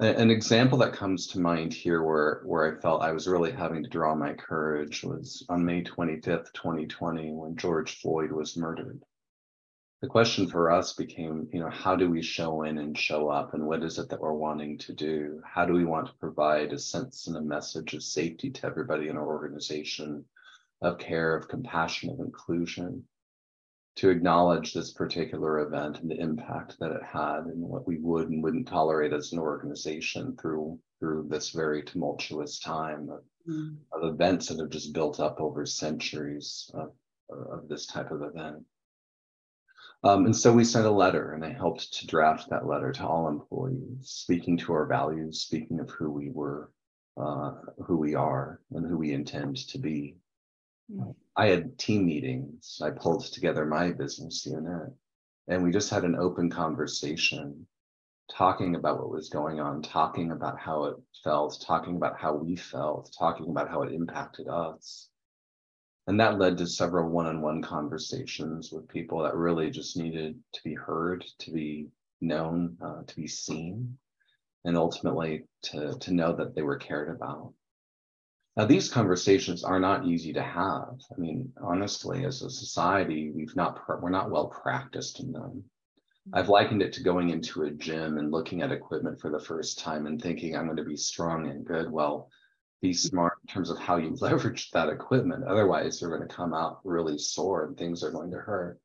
An 0.00 0.30
example 0.30 0.78
that 0.78 0.92
comes 0.92 1.26
to 1.28 1.40
mind 1.40 1.74
here 1.74 2.04
where, 2.04 2.42
where 2.44 2.72
I 2.72 2.80
felt 2.80 3.02
I 3.02 3.10
was 3.10 3.26
really 3.26 3.50
having 3.50 3.82
to 3.82 3.90
draw 3.90 4.14
my 4.14 4.32
courage 4.32 5.02
was 5.02 5.44
on 5.48 5.64
May 5.64 5.82
25th, 5.82 6.52
2020, 6.52 7.32
when 7.32 7.56
George 7.56 8.00
Floyd 8.00 8.30
was 8.30 8.56
murdered. 8.56 9.02
the 10.00 10.06
question 10.06 10.46
for 10.46 10.70
us 10.70 10.92
became, 10.92 11.48
you 11.52 11.58
know, 11.58 11.70
how 11.70 11.96
do 11.96 12.08
we 12.08 12.22
show 12.22 12.62
in 12.62 12.78
and 12.78 12.96
show 12.96 13.28
up? 13.28 13.54
And 13.54 13.66
what 13.66 13.82
is 13.82 13.98
it 13.98 14.08
that 14.10 14.20
we're 14.20 14.32
wanting 14.32 14.78
to 14.78 14.92
do? 14.92 15.42
How 15.44 15.64
do 15.64 15.72
we 15.72 15.84
want 15.84 16.06
to 16.06 16.14
provide 16.20 16.72
a 16.72 16.78
sense 16.78 17.26
and 17.26 17.36
a 17.36 17.40
message 17.40 17.94
of 17.94 18.04
safety 18.04 18.50
to 18.50 18.66
everybody 18.66 19.08
in 19.08 19.16
our 19.16 19.26
organization, 19.26 20.24
of 20.80 20.98
care, 20.98 21.34
of 21.34 21.48
compassion, 21.48 22.10
of 22.10 22.20
inclusion, 22.20 23.04
to 23.98 24.10
acknowledge 24.10 24.72
this 24.72 24.92
particular 24.92 25.58
event 25.60 26.00
and 26.00 26.08
the 26.08 26.20
impact 26.20 26.76
that 26.78 26.92
it 26.92 27.02
had 27.02 27.46
and 27.46 27.60
what 27.60 27.84
we 27.84 27.98
would 27.98 28.30
and 28.30 28.40
wouldn't 28.40 28.68
tolerate 28.68 29.12
as 29.12 29.32
an 29.32 29.40
organization 29.40 30.36
through 30.40 30.78
through 31.00 31.26
this 31.28 31.50
very 31.50 31.82
tumultuous 31.82 32.60
time 32.60 33.08
of, 33.08 33.22
mm. 33.48 33.76
of 33.92 34.12
events 34.14 34.48
that 34.48 34.60
have 34.60 34.70
just 34.70 34.92
built 34.92 35.20
up 35.20 35.40
over 35.40 35.64
centuries 35.66 36.70
of, 36.74 36.92
of 37.30 37.68
this 37.68 37.86
type 37.86 38.10
of 38.10 38.22
event. 38.22 38.64
Um, 40.04 40.26
and 40.26 40.36
so 40.36 40.52
we 40.52 40.64
sent 40.64 40.86
a 40.86 40.90
letter, 40.90 41.32
and 41.34 41.44
I 41.44 41.52
helped 41.52 41.92
to 41.94 42.06
draft 42.06 42.50
that 42.50 42.66
letter 42.66 42.92
to 42.92 43.06
all 43.06 43.28
employees, 43.28 44.02
speaking 44.02 44.56
to 44.58 44.72
our 44.72 44.86
values, 44.86 45.40
speaking 45.40 45.80
of 45.80 45.90
who 45.90 46.10
we 46.10 46.30
were, 46.30 46.70
uh, 47.16 47.52
who 47.84 47.96
we 47.96 48.14
are, 48.14 48.60
and 48.72 48.86
who 48.86 48.96
we 48.96 49.12
intend 49.12 49.56
to 49.68 49.78
be. 49.78 50.16
I 51.36 51.46
had 51.48 51.78
team 51.78 52.06
meetings. 52.06 52.80
I 52.82 52.90
pulled 52.90 53.24
together 53.24 53.66
my 53.66 53.92
business 53.92 54.46
unit, 54.46 54.92
and 55.46 55.62
we 55.62 55.70
just 55.70 55.90
had 55.90 56.04
an 56.04 56.16
open 56.16 56.50
conversation, 56.50 57.66
talking 58.30 58.74
about 58.74 58.98
what 58.98 59.10
was 59.10 59.28
going 59.28 59.60
on, 59.60 59.82
talking 59.82 60.30
about 60.30 60.58
how 60.58 60.84
it 60.84 60.96
felt, 61.22 61.62
talking 61.66 61.96
about 61.96 62.18
how 62.18 62.34
we 62.34 62.56
felt, 62.56 63.14
talking 63.18 63.50
about 63.50 63.68
how 63.68 63.82
it 63.82 63.92
impacted 63.92 64.48
us. 64.48 65.10
And 66.06 66.18
that 66.20 66.38
led 66.38 66.56
to 66.58 66.66
several 66.66 67.10
one 67.10 67.26
on 67.26 67.42
one 67.42 67.60
conversations 67.60 68.72
with 68.72 68.88
people 68.88 69.22
that 69.22 69.36
really 69.36 69.70
just 69.70 69.96
needed 69.96 70.42
to 70.54 70.60
be 70.64 70.74
heard, 70.74 71.22
to 71.40 71.50
be 71.50 71.88
known, 72.22 72.78
uh, 72.80 73.02
to 73.06 73.16
be 73.16 73.26
seen, 73.26 73.98
and 74.64 74.76
ultimately 74.76 75.44
to, 75.64 75.98
to 75.98 76.14
know 76.14 76.34
that 76.34 76.54
they 76.54 76.62
were 76.62 76.78
cared 76.78 77.10
about. 77.10 77.52
Now, 78.58 78.64
these 78.64 78.90
conversations 78.90 79.62
are 79.62 79.78
not 79.78 80.04
easy 80.04 80.32
to 80.32 80.42
have. 80.42 80.98
I 81.16 81.20
mean, 81.20 81.52
honestly, 81.62 82.24
as 82.24 82.42
a 82.42 82.50
society, 82.50 83.30
we've 83.30 83.54
not 83.54 83.80
we're 84.02 84.10
not 84.10 84.32
well 84.32 84.48
practiced 84.48 85.20
in 85.20 85.30
them. 85.30 85.42
Mm-hmm. 85.52 86.34
I've 86.34 86.48
likened 86.48 86.82
it 86.82 86.92
to 86.94 87.04
going 87.04 87.28
into 87.28 87.62
a 87.62 87.70
gym 87.70 88.18
and 88.18 88.32
looking 88.32 88.62
at 88.62 88.72
equipment 88.72 89.20
for 89.20 89.30
the 89.30 89.38
first 89.38 89.78
time 89.78 90.06
and 90.06 90.20
thinking 90.20 90.56
I'm 90.56 90.64
going 90.64 90.76
to 90.76 90.82
be 90.82 90.96
strong 90.96 91.46
and 91.46 91.64
good. 91.64 91.88
Well, 91.88 92.30
be 92.82 92.90
mm-hmm. 92.90 93.08
smart 93.08 93.34
in 93.46 93.54
terms 93.54 93.70
of 93.70 93.78
how 93.78 93.96
you 93.96 94.16
leverage 94.20 94.72
that 94.72 94.88
equipment. 94.88 95.44
Otherwise, 95.44 96.00
you're 96.00 96.16
going 96.16 96.28
to 96.28 96.34
come 96.34 96.52
out 96.52 96.80
really 96.82 97.16
sore 97.16 97.64
and 97.64 97.76
things 97.76 98.02
are 98.02 98.10
going 98.10 98.32
to 98.32 98.38
hurt. 98.38 98.80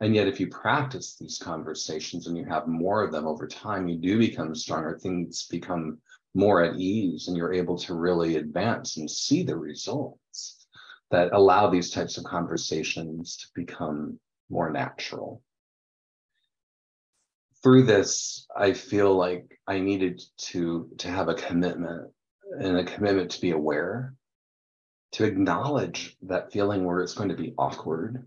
And 0.00 0.12
yet, 0.12 0.26
if 0.26 0.40
you 0.40 0.48
practice 0.48 1.14
these 1.14 1.38
conversations 1.38 2.26
and 2.26 2.36
you 2.36 2.46
have 2.46 2.66
more 2.66 3.04
of 3.04 3.12
them 3.12 3.28
over 3.28 3.46
time, 3.46 3.86
you 3.86 3.96
do 3.96 4.18
become 4.18 4.56
stronger. 4.56 4.98
Things 4.98 5.46
become 5.46 6.00
more 6.34 6.62
at 6.62 6.76
ease 6.76 7.28
and 7.28 7.36
you're 7.36 7.52
able 7.52 7.78
to 7.78 7.94
really 7.94 8.36
advance 8.36 8.96
and 8.96 9.10
see 9.10 9.42
the 9.42 9.56
results 9.56 10.66
that 11.10 11.32
allow 11.32 11.70
these 11.70 11.90
types 11.90 12.18
of 12.18 12.24
conversations 12.24 13.36
to 13.36 13.46
become 13.54 14.18
more 14.50 14.70
natural. 14.70 15.40
Through 17.62 17.84
this, 17.84 18.46
I 18.54 18.72
feel 18.72 19.14
like 19.14 19.58
I 19.66 19.78
needed 19.78 20.22
to, 20.48 20.90
to 20.98 21.08
have 21.08 21.28
a 21.28 21.34
commitment 21.34 22.10
and 22.58 22.78
a 22.78 22.84
commitment 22.84 23.30
to 23.30 23.40
be 23.40 23.52
aware, 23.52 24.14
to 25.12 25.24
acknowledge 25.24 26.16
that 26.22 26.52
feeling 26.52 26.84
where 26.84 27.00
it's 27.00 27.14
going 27.14 27.30
to 27.30 27.36
be 27.36 27.54
awkward, 27.56 28.26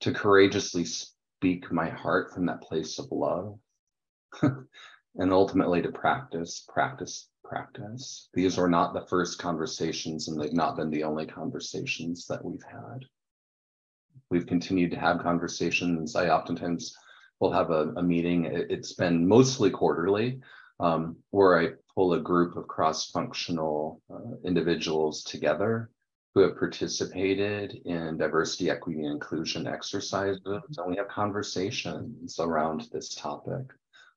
to 0.00 0.12
courageously 0.12 0.84
speak 0.84 1.70
my 1.70 1.88
heart 1.88 2.32
from 2.32 2.46
that 2.46 2.62
place 2.62 2.98
of 2.98 3.06
love, 3.12 3.58
and 5.16 5.32
ultimately 5.32 5.82
to 5.82 5.90
practice, 5.90 6.64
practice, 6.68 7.28
practice. 7.44 8.28
These 8.32 8.58
are 8.58 8.68
not 8.68 8.94
the 8.94 9.06
first 9.06 9.38
conversations, 9.38 10.28
and 10.28 10.40
they've 10.40 10.52
not 10.52 10.76
been 10.76 10.90
the 10.90 11.04
only 11.04 11.26
conversations 11.26 12.26
that 12.28 12.44
we've 12.44 12.62
had. 12.62 13.04
We've 14.30 14.46
continued 14.46 14.92
to 14.92 15.00
have 15.00 15.22
conversations. 15.22 16.14
I 16.14 16.28
oftentimes 16.28 16.96
will 17.40 17.52
have 17.52 17.70
a, 17.70 17.92
a 17.96 18.02
meeting. 18.02 18.44
It's 18.44 18.92
been 18.92 19.26
mostly 19.26 19.70
quarterly, 19.70 20.40
um, 20.78 21.16
where 21.30 21.58
I 21.58 21.70
pull 21.94 22.12
a 22.12 22.20
group 22.20 22.56
of 22.56 22.68
cross-functional 22.68 24.00
uh, 24.12 24.36
individuals 24.44 25.24
together 25.24 25.90
who 26.34 26.42
have 26.42 26.56
participated 26.56 27.80
in 27.84 28.16
diversity, 28.16 28.70
equity, 28.70 29.00
and 29.00 29.12
inclusion 29.12 29.66
exercises, 29.66 30.40
and 30.44 30.86
we 30.86 30.96
have 30.96 31.08
conversations 31.08 32.38
around 32.38 32.86
this 32.92 33.16
topic 33.16 33.64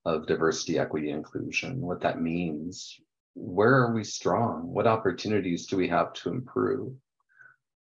of 0.05 0.27
diversity, 0.27 0.77
equity, 0.79 1.09
inclusion, 1.09 1.81
what 1.81 2.01
that 2.01 2.21
means. 2.21 2.99
Where 3.35 3.73
are 3.75 3.93
we 3.93 4.03
strong? 4.03 4.71
What 4.71 4.87
opportunities 4.87 5.65
do 5.65 5.77
we 5.77 5.87
have 5.87 6.13
to 6.13 6.29
improve? 6.29 6.93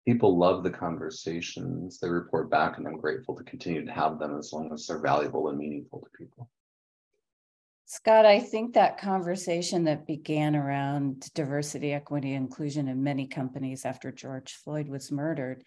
People 0.06 0.38
love 0.38 0.64
the 0.64 0.70
conversations. 0.70 2.00
They 2.00 2.10
report 2.10 2.50
back, 2.50 2.78
and 2.78 2.88
I'm 2.88 3.00
grateful 3.00 3.36
to 3.36 3.44
continue 3.44 3.86
to 3.86 3.92
have 3.92 4.20
them 4.20 4.38
as 4.38 4.52
long 4.52 4.72
as 4.74 4.88
they're 4.88 5.00
valuable 5.00 5.50
and 5.50 5.58
meaningful 5.58 6.02
to 6.02 6.18
people. 6.18 6.50
Scott, 7.90 8.26
I 8.26 8.42
think 8.42 8.74
that 8.74 8.98
conversation 8.98 9.86
that 9.86 10.06
began 10.06 10.58
around 10.58 11.34
diversity, 11.34 11.94
equity, 11.94 12.34
inclusion 12.34 12.90
in 12.90 13.02
many 13.02 13.28
companies 13.28 13.86
after 13.86 14.12
George 14.12 14.56
Floyd 14.56 14.90
was 14.90 15.10
murdered 15.10 15.64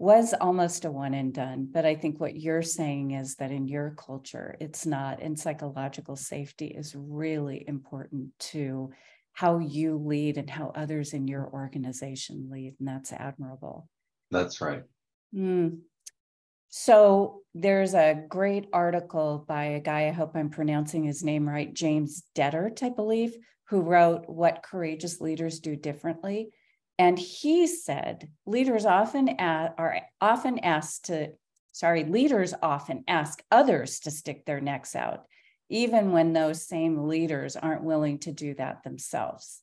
was 0.00 0.32
almost 0.40 0.86
a 0.86 0.90
one 0.90 1.12
and 1.12 1.34
done. 1.34 1.68
But 1.70 1.84
I 1.84 1.94
think 1.94 2.18
what 2.18 2.34
you're 2.34 2.62
saying 2.62 3.10
is 3.10 3.34
that 3.36 3.50
in 3.50 3.68
your 3.68 3.94
culture, 3.98 4.56
it's 4.58 4.86
not, 4.86 5.20
and 5.20 5.38
psychological 5.38 6.16
safety 6.16 6.68
is 6.68 6.96
really 6.96 7.62
important 7.68 8.30
to 8.38 8.92
how 9.34 9.58
you 9.58 9.98
lead 9.98 10.38
and 10.38 10.48
how 10.48 10.72
others 10.74 11.12
in 11.12 11.28
your 11.28 11.46
organization 11.52 12.48
lead. 12.50 12.76
And 12.78 12.88
that's 12.88 13.12
admirable. 13.12 13.88
That's 14.30 14.62
right. 14.62 14.84
Mm. 15.34 15.80
So 16.70 17.42
there's 17.54 17.92
a 17.92 18.24
great 18.26 18.68
article 18.72 19.44
by 19.46 19.64
a 19.64 19.80
guy, 19.80 20.06
I 20.08 20.12
hope 20.12 20.34
I'm 20.34 20.48
pronouncing 20.48 21.04
his 21.04 21.22
name 21.22 21.46
right, 21.46 21.74
James 21.74 22.22
Dennert, 22.34 22.82
I 22.82 22.88
believe, 22.88 23.36
who 23.68 23.82
wrote 23.82 24.30
What 24.30 24.62
Courageous 24.62 25.20
Leaders 25.20 25.60
Do 25.60 25.76
Differently. 25.76 26.52
And 27.00 27.18
he 27.18 27.66
said 27.66 28.28
leaders 28.44 28.84
often 28.84 29.30
are 29.38 30.02
often 30.20 30.58
asked 30.58 31.06
to, 31.06 31.30
sorry, 31.72 32.04
leaders 32.04 32.52
often 32.62 33.04
ask 33.08 33.42
others 33.50 34.00
to 34.00 34.10
stick 34.10 34.44
their 34.44 34.60
necks 34.60 34.94
out, 34.94 35.24
even 35.70 36.12
when 36.12 36.34
those 36.34 36.66
same 36.66 37.08
leaders 37.08 37.56
aren't 37.56 37.84
willing 37.84 38.18
to 38.18 38.32
do 38.32 38.52
that 38.56 38.82
themselves. 38.82 39.62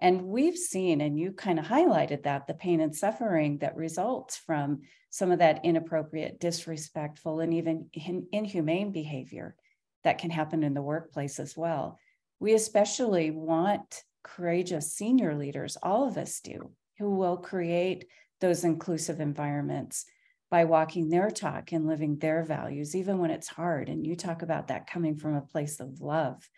And 0.00 0.26
we've 0.26 0.56
seen, 0.56 1.00
and 1.00 1.18
you 1.18 1.32
kind 1.32 1.58
of 1.58 1.64
highlighted 1.64 2.22
that, 2.22 2.46
the 2.46 2.54
pain 2.54 2.80
and 2.80 2.94
suffering 2.94 3.58
that 3.58 3.74
results 3.74 4.36
from 4.36 4.82
some 5.10 5.32
of 5.32 5.40
that 5.40 5.64
inappropriate, 5.64 6.38
disrespectful, 6.38 7.40
and 7.40 7.52
even 7.52 7.90
in, 7.94 8.28
inhumane 8.30 8.92
behavior 8.92 9.56
that 10.04 10.18
can 10.18 10.30
happen 10.30 10.62
in 10.62 10.74
the 10.74 10.82
workplace 10.82 11.40
as 11.40 11.56
well. 11.56 11.98
We 12.38 12.54
especially 12.54 13.32
want 13.32 14.04
courageous 14.26 14.92
senior 14.92 15.36
leaders, 15.36 15.76
all 15.82 16.06
of 16.06 16.18
us 16.18 16.40
do, 16.40 16.70
who 16.98 17.14
will 17.14 17.36
create 17.36 18.06
those 18.40 18.64
inclusive 18.64 19.20
environments 19.20 20.04
by 20.50 20.64
walking 20.64 21.08
their 21.08 21.30
talk 21.30 21.72
and 21.72 21.86
living 21.86 22.18
their 22.18 22.44
values, 22.44 22.94
even 22.94 23.18
when 23.18 23.30
it's 23.30 23.48
hard. 23.48 23.88
And 23.88 24.06
you 24.06 24.16
talk 24.16 24.42
about 24.42 24.68
that 24.68 24.86
coming 24.86 25.16
from 25.16 25.34
a 25.34 25.40
place 25.40 25.80
of 25.80 26.00
love. 26.00 26.48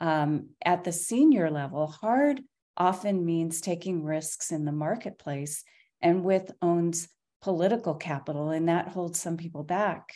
Um, 0.00 0.50
at 0.64 0.84
the 0.84 0.92
senior 0.92 1.50
level, 1.50 1.86
hard 1.88 2.40
often 2.76 3.24
means 3.26 3.60
taking 3.60 4.04
risks 4.04 4.52
in 4.52 4.64
the 4.64 4.72
marketplace 4.72 5.64
and 6.00 6.22
with 6.22 6.52
owns 6.62 7.08
political 7.42 7.94
capital 7.94 8.50
and 8.50 8.68
that 8.68 8.88
holds 8.88 9.20
some 9.20 9.36
people 9.36 9.62
back 9.62 10.12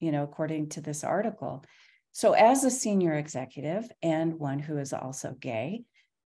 you 0.00 0.12
know 0.12 0.22
according 0.22 0.68
to 0.68 0.80
this 0.80 1.04
article 1.04 1.64
so 2.12 2.32
as 2.32 2.64
a 2.64 2.70
senior 2.70 3.14
executive 3.14 3.90
and 4.02 4.38
one 4.38 4.58
who 4.58 4.76
is 4.76 4.92
also 4.92 5.34
gay 5.40 5.84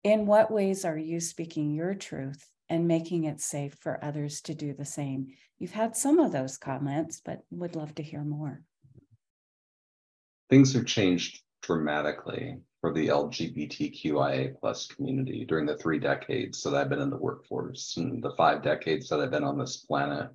in 0.04 0.26
what 0.26 0.50
ways 0.50 0.84
are 0.84 0.98
you 0.98 1.20
speaking 1.20 1.72
your 1.72 1.94
truth 1.94 2.48
and 2.68 2.88
making 2.88 3.24
it 3.24 3.40
safe 3.40 3.74
for 3.80 4.02
others 4.04 4.40
to 4.40 4.54
do 4.54 4.72
the 4.72 4.84
same 4.84 5.28
you've 5.58 5.72
had 5.72 5.96
some 5.96 6.18
of 6.18 6.32
those 6.32 6.56
comments 6.56 7.20
but 7.24 7.42
would 7.50 7.76
love 7.76 7.94
to 7.94 8.02
hear 8.02 8.22
more 8.22 8.62
things 10.50 10.72
have 10.74 10.86
changed 10.86 11.42
dramatically 11.62 12.58
for 12.82 12.92
the 12.92 13.06
LGBTQIA 13.06 14.58
plus 14.58 14.86
community 14.88 15.44
during 15.44 15.64
the 15.64 15.78
three 15.78 16.00
decades 16.00 16.62
that 16.62 16.74
I've 16.74 16.88
been 16.88 17.00
in 17.00 17.10
the 17.10 17.16
workforce 17.16 17.96
and 17.96 18.22
the 18.22 18.34
five 18.36 18.60
decades 18.62 19.08
that 19.08 19.20
I've 19.20 19.30
been 19.30 19.44
on 19.44 19.56
this 19.56 19.76
planet. 19.76 20.28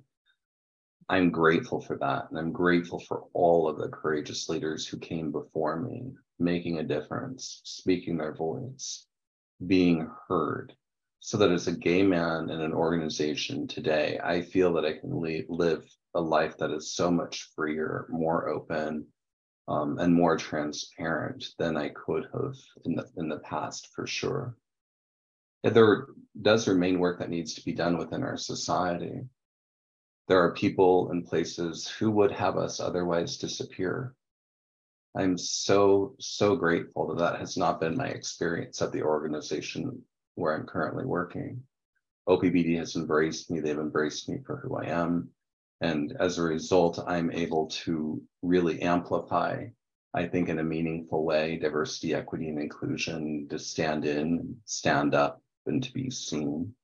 I'm 1.10 1.30
grateful 1.30 1.82
for 1.82 1.98
that. 1.98 2.30
And 2.30 2.38
I'm 2.38 2.52
grateful 2.52 3.00
for 3.00 3.24
all 3.34 3.68
of 3.68 3.76
the 3.76 3.88
courageous 3.88 4.48
leaders 4.48 4.86
who 4.86 4.98
came 4.98 5.30
before 5.30 5.78
me, 5.78 6.14
making 6.38 6.78
a 6.78 6.82
difference, 6.82 7.60
speaking 7.64 8.16
their 8.16 8.34
voice, 8.34 9.06
being 9.66 10.10
heard. 10.28 10.74
so 11.20 11.36
that 11.36 11.50
as 11.50 11.66
a 11.66 11.72
gay 11.72 12.02
man 12.02 12.48
in 12.48 12.60
an 12.60 12.72
organization 12.72 13.66
today, 13.66 14.20
I 14.22 14.42
feel 14.42 14.72
that 14.74 14.84
I 14.84 14.98
can 14.98 15.10
live 15.48 15.84
a 16.14 16.20
life 16.20 16.56
that 16.58 16.70
is 16.70 16.94
so 16.94 17.10
much 17.10 17.50
freer, 17.56 18.06
more 18.08 18.48
open, 18.48 19.06
um, 19.68 19.98
and 19.98 20.14
more 20.14 20.36
transparent 20.36 21.44
than 21.58 21.76
I 21.76 21.90
could 21.90 22.28
have 22.32 22.54
in 22.84 22.94
the 22.94 23.06
in 23.16 23.28
the 23.28 23.40
past 23.40 23.88
for 23.94 24.06
sure. 24.06 24.56
There 25.64 26.06
does 26.40 26.68
remain 26.68 26.98
work 27.00 27.18
that 27.18 27.30
needs 27.30 27.54
to 27.54 27.64
be 27.64 27.72
done 27.72 27.98
within 27.98 28.22
our 28.22 28.36
society. 28.36 29.28
There 30.28 30.42
are 30.42 30.52
people 30.54 31.10
and 31.10 31.26
places 31.26 31.88
who 31.88 32.10
would 32.12 32.32
have 32.32 32.56
us 32.56 32.80
otherwise 32.80 33.38
disappear. 33.38 34.14
I'm 35.16 35.38
so, 35.38 36.14
so 36.20 36.54
grateful 36.56 37.08
that 37.08 37.18
that 37.18 37.40
has 37.40 37.56
not 37.56 37.80
been 37.80 37.96
my 37.96 38.08
experience 38.08 38.82
at 38.82 38.92
the 38.92 39.02
organization 39.02 40.02
where 40.34 40.54
I'm 40.54 40.66
currently 40.66 41.06
working. 41.06 41.62
OPPD 42.28 42.76
has 42.76 42.94
embraced 42.94 43.50
me, 43.50 43.60
they've 43.60 43.78
embraced 43.78 44.28
me 44.28 44.38
for 44.46 44.58
who 44.58 44.76
I 44.76 44.86
am. 44.86 45.30
And 45.80 46.14
as 46.20 46.38
a 46.38 46.42
result, 46.42 46.98
I'm 47.06 47.30
able 47.30 47.68
to 47.68 48.20
really 48.42 48.82
amplify, 48.82 49.66
I 50.12 50.26
think, 50.26 50.48
in 50.48 50.58
a 50.58 50.64
meaningful 50.64 51.24
way, 51.24 51.56
diversity, 51.56 52.14
equity, 52.14 52.48
and 52.48 52.60
inclusion 52.60 53.46
to 53.48 53.58
stand 53.58 54.04
in, 54.04 54.56
stand 54.66 55.14
up, 55.14 55.40
and 55.66 55.82
to 55.82 55.92
be 55.92 56.10
seen. 56.10 56.74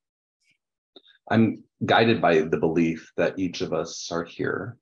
I'm 1.31 1.63
guided 1.85 2.23
by 2.23 2.41
the 2.41 2.57
belief 2.57 3.13
that 3.17 3.39
each 3.39 3.61
of 3.61 3.73
us 3.73 4.11
are 4.11 4.25
here, 4.25 4.79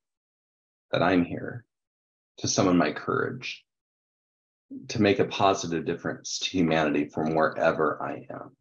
that 0.92 1.02
I'm 1.02 1.24
here 1.24 1.64
to 2.38 2.48
summon 2.48 2.76
my 2.76 2.92
courage, 2.92 3.64
to 4.88 5.02
make 5.02 5.18
a 5.18 5.26
positive 5.26 5.84
difference 5.84 6.38
to 6.38 6.50
humanity 6.50 7.08
from 7.08 7.34
wherever 7.34 8.02
I 8.02 8.26
am. 8.30 8.56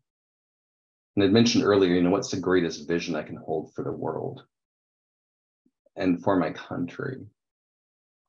And 1.15 1.25
I 1.25 1.27
mentioned 1.27 1.63
earlier, 1.63 1.93
you 1.93 2.01
know, 2.01 2.09
what's 2.09 2.31
the 2.31 2.39
greatest 2.39 2.87
vision 2.87 3.15
I 3.15 3.23
can 3.23 3.35
hold 3.35 3.73
for 3.73 3.83
the 3.83 3.91
world 3.91 4.43
and 5.95 6.23
for 6.23 6.37
my 6.37 6.51
country, 6.51 7.25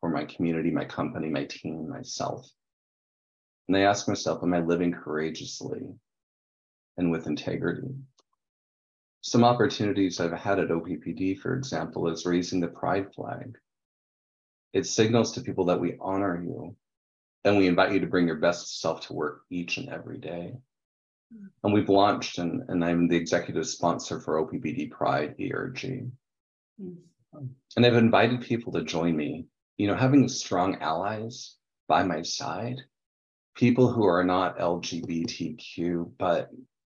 for 0.00 0.11
my 0.11 0.24
community, 0.24 0.70
my 0.70 0.85
company, 0.85 1.28
my 1.28 1.44
team, 1.44 1.88
myself. 1.88 2.48
And 3.68 3.76
I 3.76 3.81
ask 3.81 4.09
myself, 4.09 4.42
am 4.42 4.55
I 4.55 4.61
living 4.61 4.92
courageously 4.92 5.83
and 6.96 7.11
with 7.11 7.28
integrity? 7.28 7.94
Some 9.20 9.44
opportunities 9.44 10.18
I've 10.18 10.33
had 10.33 10.59
at 10.59 10.70
OPPD, 10.70 11.38
for 11.38 11.55
example, 11.55 12.09
is 12.09 12.26
raising 12.26 12.59
the 12.59 12.66
pride 12.66 13.14
flag. 13.14 13.57
It 14.72 14.87
signals 14.87 15.32
to 15.32 15.42
people 15.42 15.66
that 15.66 15.80
we 15.80 15.96
honor 16.00 16.42
you 16.42 16.76
and 17.44 17.58
we 17.58 17.66
invite 17.66 17.92
you 17.92 18.00
to 18.00 18.06
bring 18.06 18.26
your 18.26 18.37
best 18.37 18.80
self 18.80 19.06
to 19.06 19.12
work 19.12 19.42
each 19.50 19.76
and 19.76 19.88
every 19.88 20.18
day. 20.18 20.54
And 21.64 21.72
we've 21.72 21.88
launched, 21.88 22.38
and, 22.38 22.62
and 22.68 22.85
I'm 22.85 23.08
the 23.08 23.16
executive 23.16 23.66
sponsor 23.66 24.20
for 24.20 24.44
OPPD 24.44 24.90
Pride 24.90 25.35
ERG. 25.40 26.11
Mm. 26.80 26.96
And 27.76 27.87
I've 27.87 27.96
invited 27.96 28.42
people 28.42 28.72
to 28.72 28.85
join 28.85 29.16
me. 29.16 29.46
You 29.78 29.87
know, 29.87 29.94
having 29.94 30.28
strong 30.28 30.76
allies 30.76 31.56
by 31.88 32.02
my 32.02 32.22
side, 32.22 32.76
people 33.56 33.90
who 33.90 34.04
are 34.04 34.24
not 34.24 34.58
LGBTQ, 34.58 36.12
but 36.18 36.50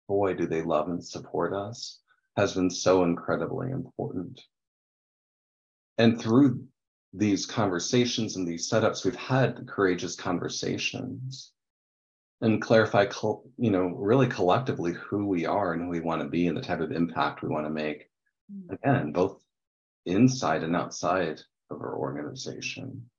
boy, 0.07 0.35
do 0.35 0.47
they 0.47 0.63
love 0.63 0.89
and 0.89 1.05
support 1.05 1.53
us, 1.53 2.01
has 2.37 2.55
been 2.55 2.71
so 2.71 3.03
incredibly 3.03 3.71
important. 3.71 4.41
And 5.99 6.21
through 6.21 6.65
these 7.13 7.47
conversations 7.47 8.37
and 8.37 8.47
these 8.47 8.71
setups, 8.71 9.05
we've 9.05 9.17
had 9.17 9.67
courageous 9.67 10.15
conversations 10.15 11.53
and 12.41 12.63
clarify, 12.63 13.07
you 13.57 13.71
know, 13.71 13.95
really 13.97 14.29
collectively 14.29 14.93
who 14.93 15.27
we 15.27 15.47
are 15.47 15.73
and 15.73 15.83
who 15.83 15.89
we 15.89 16.01
want 16.01 16.23
to 16.23 16.29
be 16.29 16.47
and 16.47 16.57
the 16.57 16.63
type 16.63 16.81
of 16.81 16.93
impact 16.93 17.43
we 17.43 17.49
want 17.49 17.67
to 17.67 17.71
make. 17.71 18.09
Mm. 18.53 18.75
Again, 18.75 19.13
both 19.13 19.43
inside 20.07 20.63
and 20.63 20.77
outside 20.77 21.41
of 21.71 21.81
our 21.81 21.97
organization. 21.97 23.11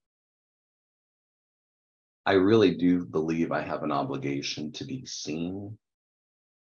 I 2.26 2.34
really 2.34 2.76
do 2.76 3.06
believe 3.06 3.52
I 3.52 3.62
have 3.62 3.84
an 3.84 3.92
obligation 3.92 4.72
to 4.74 4.86
be 4.86 5.06
seen, 5.06 5.78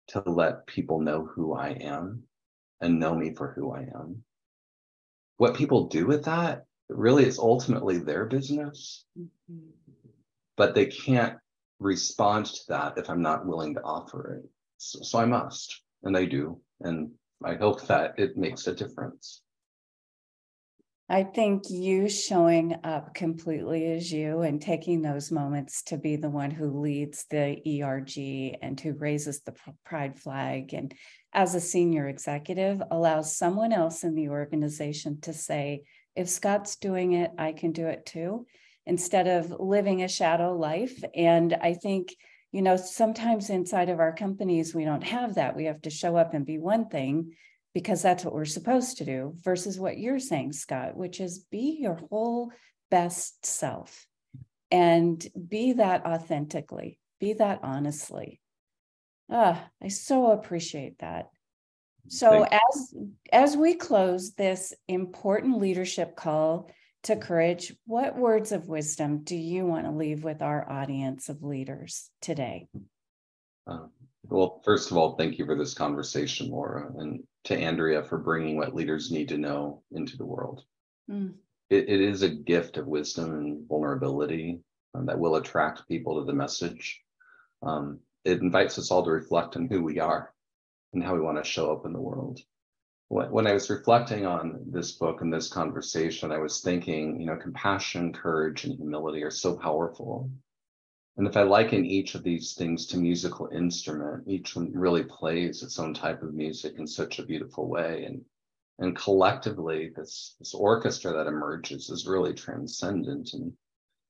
to 0.09 0.21
let 0.25 0.67
people 0.67 1.01
know 1.01 1.25
who 1.25 1.53
I 1.53 1.69
am 1.69 2.23
and 2.79 2.99
know 2.99 3.15
me 3.15 3.33
for 3.33 3.53
who 3.53 3.73
I 3.73 3.81
am. 3.81 4.23
What 5.37 5.55
people 5.55 5.87
do 5.87 6.05
with 6.05 6.25
that 6.25 6.65
really 6.89 7.25
it's 7.25 7.39
ultimately 7.39 7.97
their 7.97 8.25
business, 8.25 9.05
mm-hmm. 9.17 9.69
but 10.55 10.75
they 10.75 10.85
can't 10.85 11.37
respond 11.79 12.47
to 12.47 12.61
that 12.69 12.97
if 12.97 13.09
I'm 13.09 13.21
not 13.21 13.45
willing 13.45 13.75
to 13.75 13.83
offer 13.83 14.35
it. 14.35 14.49
So, 14.77 14.99
so 15.01 15.19
I 15.19 15.25
must, 15.25 15.81
and 16.03 16.17
I 16.17 16.25
do. 16.25 16.59
And 16.81 17.11
I 17.43 17.55
hope 17.55 17.85
that 17.87 18.17
it 18.17 18.37
makes 18.37 18.67
a 18.67 18.75
difference. 18.75 19.41
I 21.09 21.23
think 21.23 21.69
you 21.69 22.09
showing 22.09 22.75
up 22.83 23.13
completely 23.13 23.93
as 23.93 24.11
you 24.11 24.41
and 24.41 24.61
taking 24.61 25.01
those 25.01 25.31
moments 25.31 25.81
to 25.83 25.97
be 25.97 26.17
the 26.17 26.29
one 26.29 26.51
who 26.51 26.81
leads 26.81 27.25
the 27.29 27.61
ERG 27.65 28.57
and 28.61 28.77
who 28.77 28.91
raises 28.91 29.39
the 29.41 29.55
pride 29.85 30.19
flag 30.19 30.73
and 30.73 30.93
as 31.31 31.55
a 31.55 31.61
senior 31.61 32.09
executive 32.09 32.81
allows 32.91 33.37
someone 33.37 33.71
else 33.71 34.03
in 34.03 34.15
the 34.15 34.29
organization 34.29 35.21
to 35.21 35.33
say, 35.33 35.83
if 36.17 36.27
Scott's 36.29 36.75
doing 36.75 37.13
it, 37.13 37.31
I 37.37 37.53
can 37.53 37.71
do 37.71 37.87
it 37.87 38.05
too, 38.05 38.47
instead 38.85 39.27
of 39.27 39.55
living 39.59 40.01
a 40.01 40.07
shadow 40.07 40.57
life. 40.57 41.03
And 41.13 41.53
I 41.53 41.73
think, 41.73 42.15
you 42.51 42.61
know, 42.61 42.75
sometimes 42.75 43.49
inside 43.49 43.89
of 43.89 43.99
our 43.99 44.13
companies, 44.13 44.73
we 44.73 44.83
don't 44.83 45.03
have 45.03 45.35
that. 45.35 45.55
We 45.55 45.65
have 45.65 45.81
to 45.83 45.89
show 45.89 46.17
up 46.17 46.33
and 46.33 46.45
be 46.45 46.57
one 46.57 46.89
thing 46.89 47.33
because 47.73 48.01
that's 48.01 48.25
what 48.25 48.33
we're 48.33 48.45
supposed 48.45 48.97
to 48.97 49.05
do 49.05 49.35
versus 49.43 49.79
what 49.79 49.99
you're 49.99 50.19
saying, 50.19 50.53
Scott, 50.53 50.97
which 50.97 51.19
is 51.19 51.45
be 51.51 51.77
your 51.79 52.01
whole 52.09 52.51
best 52.89 53.45
self 53.45 54.07
and 54.71 55.25
be 55.47 55.73
that 55.73 56.05
authentically, 56.05 56.99
be 57.19 57.33
that 57.33 57.59
honestly. 57.63 58.41
Ah, 59.29 59.69
I 59.81 59.89
so 59.89 60.31
appreciate 60.31 60.99
that. 60.99 61.27
So 62.09 62.43
as 62.43 62.93
as 63.31 63.57
we 63.57 63.75
close 63.75 64.33
this 64.33 64.73
important 64.87 65.57
leadership 65.57 66.15
call 66.15 66.69
to 67.03 67.15
courage, 67.15 67.73
what 67.85 68.17
words 68.17 68.51
of 68.51 68.67
wisdom 68.67 69.23
do 69.23 69.35
you 69.35 69.65
want 69.65 69.85
to 69.85 69.91
leave 69.91 70.23
with 70.23 70.41
our 70.41 70.69
audience 70.69 71.29
of 71.29 71.43
leaders 71.43 72.09
today? 72.21 72.67
Um, 73.65 73.91
well, 74.23 74.61
first 74.65 74.91
of 74.91 74.97
all, 74.97 75.15
thank 75.15 75.37
you 75.37 75.45
for 75.45 75.55
this 75.55 75.73
conversation, 75.73 76.49
Laura, 76.49 76.91
and 76.97 77.23
to 77.45 77.57
Andrea 77.57 78.03
for 78.03 78.17
bringing 78.17 78.57
what 78.57 78.75
leaders 78.75 79.11
need 79.11 79.29
to 79.29 79.37
know 79.37 79.83
into 79.91 80.17
the 80.17 80.25
world. 80.25 80.63
Mm. 81.09 81.33
It, 81.69 81.89
it 81.89 82.01
is 82.01 82.21
a 82.21 82.29
gift 82.29 82.77
of 82.77 82.87
wisdom 82.87 83.33
and 83.33 83.67
vulnerability 83.67 84.59
um, 84.93 85.05
that 85.05 85.19
will 85.19 85.35
attract 85.35 85.87
people 85.87 86.19
to 86.19 86.25
the 86.25 86.33
message. 86.33 87.01
Um, 87.61 87.99
it 88.23 88.41
invites 88.41 88.77
us 88.77 88.91
all 88.91 89.03
to 89.03 89.11
reflect 89.11 89.55
on 89.55 89.67
who 89.67 89.83
we 89.83 89.99
are 89.99 90.33
and 90.93 91.03
how 91.03 91.13
we 91.13 91.21
want 91.21 91.37
to 91.37 91.49
show 91.49 91.71
up 91.71 91.85
in 91.85 91.93
the 91.93 92.01
world. 92.01 92.39
When, 93.09 93.47
I 93.47 93.53
was 93.53 93.69
reflecting 93.69 94.25
on 94.25 94.65
this 94.67 94.91
book 94.91 95.21
and 95.21 95.31
this 95.31 95.47
conversation, 95.47 96.31
I 96.31 96.39
was 96.39 96.61
thinking, 96.61 97.21
you 97.21 97.25
know, 97.25 97.37
compassion, 97.37 98.11
courage, 98.11 98.65
and 98.65 98.75
humility 98.75 99.23
are 99.23 99.31
so 99.31 99.55
powerful. 99.55 100.29
And 101.15 101.25
if 101.25 101.37
I 101.37 101.43
liken 101.43 101.85
each 101.85 102.15
of 102.15 102.23
these 102.23 102.53
things 102.53 102.85
to 102.87 102.97
musical 102.97 103.47
instrument, 103.47 104.27
each 104.27 104.55
one 104.55 104.71
really 104.73 105.03
plays 105.03 105.63
its 105.63 105.79
own 105.79 105.93
type 105.93 106.21
of 106.21 106.33
music 106.33 106.75
in 106.77 106.85
such 106.85 107.19
a 107.19 107.25
beautiful 107.25 107.69
way. 107.69 108.03
And 108.03 108.25
and 108.79 108.95
collectively, 108.95 109.91
this, 109.95 110.35
this 110.37 110.53
orchestra 110.53 111.11
that 111.13 111.27
emerges 111.27 111.89
is 111.89 112.05
really 112.05 112.33
transcendent. 112.33 113.33
And 113.33 113.53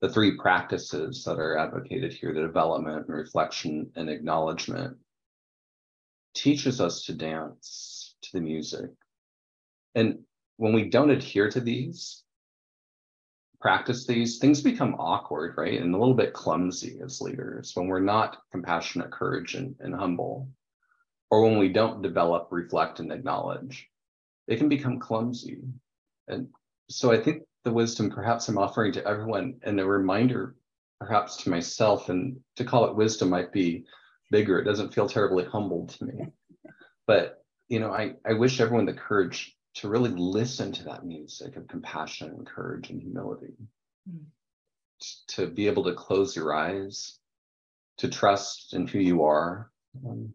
the 0.01 0.09
three 0.09 0.37
practices 0.37 1.23
that 1.23 1.39
are 1.39 1.57
advocated 1.57 2.11
here, 2.13 2.33
the 2.33 2.41
development 2.41 3.07
and 3.07 3.15
reflection 3.15 3.89
and 3.95 4.09
acknowledgement, 4.09 4.97
teaches 6.47 6.79
us 6.79 7.03
to 7.03 7.13
dance 7.13 8.15
to 8.21 8.29
the 8.31 8.39
music. 8.39 8.89
And 9.95 10.19
when 10.55 10.71
we 10.71 10.89
don't 10.89 11.09
adhere 11.09 11.49
to 11.49 11.59
these, 11.59 12.23
practice 13.59 14.07
these, 14.07 14.37
things 14.37 14.61
become 14.61 14.95
awkward, 14.97 15.55
right? 15.57 15.81
And 15.81 15.93
a 15.93 15.97
little 15.97 16.13
bit 16.13 16.31
clumsy 16.31 17.01
as 17.03 17.19
leaders 17.19 17.73
when 17.75 17.87
we're 17.87 17.99
not 17.99 18.37
compassionate, 18.53 19.11
courage, 19.11 19.55
and, 19.55 19.75
and 19.81 19.93
humble, 19.93 20.47
or 21.29 21.43
when 21.43 21.57
we 21.57 21.67
don't 21.67 22.01
develop, 22.01 22.47
reflect, 22.49 23.01
and 23.01 23.11
acknowledge, 23.11 23.89
it 24.47 24.55
can 24.55 24.69
become 24.69 24.99
clumsy. 24.99 25.59
And 26.29 26.47
so 26.89 27.11
I 27.11 27.17
think 27.17 27.43
the 27.65 27.73
wisdom 27.73 28.09
perhaps 28.09 28.47
I'm 28.47 28.57
offering 28.57 28.93
to 28.93 29.05
everyone 29.05 29.55
and 29.63 29.81
a 29.81 29.85
reminder 29.85 30.55
perhaps 31.01 31.35
to 31.43 31.49
myself 31.49 32.07
and 32.07 32.39
to 32.55 32.63
call 32.63 32.85
it 32.85 32.95
wisdom 32.95 33.31
might 33.31 33.51
be 33.51 33.83
bigger. 34.31 34.59
It 34.59 34.65
doesn't 34.65 34.93
feel 34.93 35.07
terribly 35.07 35.45
humble 35.45 35.87
to 35.87 36.05
me. 36.05 36.27
But 37.05 37.43
you 37.69 37.79
know, 37.79 37.91
I, 37.91 38.13
I 38.25 38.33
wish 38.33 38.59
everyone 38.59 38.85
the 38.85 38.93
courage 38.93 39.55
to 39.75 39.89
really 39.89 40.09
listen 40.09 40.71
to 40.71 40.83
that 40.85 41.05
music 41.05 41.55
of 41.55 41.67
compassion 41.67 42.29
and 42.29 42.47
courage 42.47 42.89
and 42.89 43.01
humility. 43.01 43.53
Mm. 44.09 44.25
To 45.29 45.47
be 45.47 45.67
able 45.67 45.83
to 45.83 45.93
close 45.93 46.35
your 46.35 46.55
eyes, 46.55 47.19
to 47.97 48.09
trust 48.09 48.73
in 48.73 48.87
who 48.87 48.99
you 48.99 49.23
are, 49.23 49.69
um, 50.05 50.33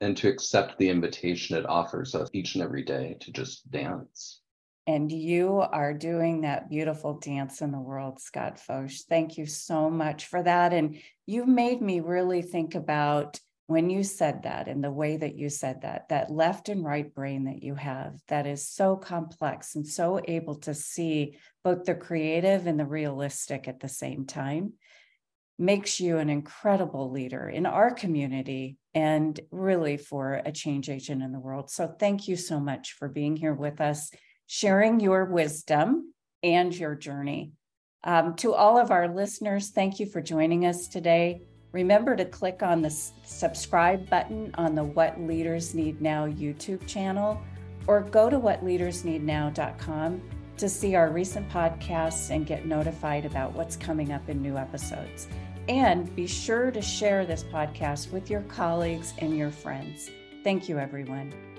and 0.00 0.16
to 0.16 0.28
accept 0.28 0.78
the 0.78 0.88
invitation 0.88 1.56
it 1.56 1.66
offers 1.66 2.14
us 2.14 2.28
each 2.32 2.54
and 2.54 2.64
every 2.64 2.82
day 2.82 3.16
to 3.20 3.32
just 3.32 3.70
dance. 3.70 4.40
And 4.86 5.10
you 5.10 5.58
are 5.60 5.92
doing 5.92 6.42
that 6.42 6.70
beautiful 6.70 7.18
dance 7.18 7.60
in 7.60 7.72
the 7.72 7.80
world, 7.80 8.20
Scott 8.20 8.58
Focht. 8.58 9.02
Thank 9.08 9.36
you 9.36 9.46
so 9.46 9.90
much 9.90 10.26
for 10.26 10.42
that. 10.42 10.72
And 10.72 11.00
you've 11.26 11.48
made 11.48 11.82
me 11.82 12.00
really 12.00 12.42
think 12.42 12.74
about 12.76 13.40
when 13.66 13.90
you 13.90 14.04
said 14.04 14.44
that 14.44 14.68
and 14.68 14.82
the 14.82 14.92
way 14.92 15.16
that 15.16 15.34
you 15.34 15.48
said 15.48 15.82
that, 15.82 16.08
that 16.08 16.30
left 16.30 16.68
and 16.68 16.84
right 16.84 17.12
brain 17.12 17.44
that 17.46 17.64
you 17.64 17.74
have 17.74 18.14
that 18.28 18.46
is 18.46 18.68
so 18.68 18.96
complex 18.96 19.74
and 19.74 19.86
so 19.86 20.20
able 20.26 20.54
to 20.54 20.72
see 20.72 21.36
both 21.64 21.84
the 21.84 21.94
creative 21.94 22.68
and 22.68 22.78
the 22.78 22.86
realistic 22.86 23.66
at 23.66 23.80
the 23.80 23.88
same 23.88 24.24
time 24.24 24.74
makes 25.58 25.98
you 25.98 26.18
an 26.18 26.30
incredible 26.30 27.10
leader 27.10 27.48
in 27.48 27.66
our 27.66 27.90
community 27.90 28.76
and 28.94 29.40
really 29.50 29.96
for 29.96 30.40
a 30.44 30.52
change 30.52 30.88
agent 30.88 31.22
in 31.22 31.32
the 31.32 31.40
world. 31.40 31.70
So 31.70 31.88
thank 31.88 32.28
you 32.28 32.36
so 32.36 32.60
much 32.60 32.92
for 32.92 33.08
being 33.08 33.36
here 33.36 33.54
with 33.54 33.80
us, 33.80 34.10
sharing 34.46 35.00
your 35.00 35.24
wisdom 35.24 36.12
and 36.42 36.74
your 36.74 36.94
journey. 36.94 37.52
Um, 38.04 38.34
to 38.36 38.54
all 38.54 38.78
of 38.78 38.90
our 38.90 39.08
listeners, 39.08 39.70
thank 39.70 39.98
you 39.98 40.06
for 40.06 40.20
joining 40.20 40.66
us 40.66 40.86
today. 40.86 41.42
Remember 41.72 42.16
to 42.16 42.24
click 42.24 42.62
on 42.62 42.80
the 42.80 42.90
subscribe 42.90 44.08
button 44.08 44.54
on 44.56 44.74
the 44.74 44.84
What 44.84 45.20
Leaders 45.20 45.74
Need 45.74 46.00
Now 46.00 46.26
YouTube 46.26 46.86
channel 46.86 47.40
or 47.86 48.02
go 48.02 48.30
to 48.30 48.38
whatleadersneednow.com 48.38 50.22
to 50.56 50.68
see 50.68 50.94
our 50.94 51.10
recent 51.10 51.48
podcasts 51.50 52.30
and 52.30 52.46
get 52.46 52.64
notified 52.64 53.26
about 53.26 53.52
what's 53.52 53.76
coming 53.76 54.12
up 54.12 54.28
in 54.28 54.40
new 54.40 54.56
episodes. 54.56 55.28
And 55.68 56.14
be 56.14 56.26
sure 56.26 56.70
to 56.70 56.80
share 56.80 57.26
this 57.26 57.44
podcast 57.44 58.12
with 58.12 58.30
your 58.30 58.42
colleagues 58.42 59.12
and 59.18 59.36
your 59.36 59.50
friends. 59.50 60.10
Thank 60.44 60.68
you, 60.68 60.78
everyone. 60.78 61.55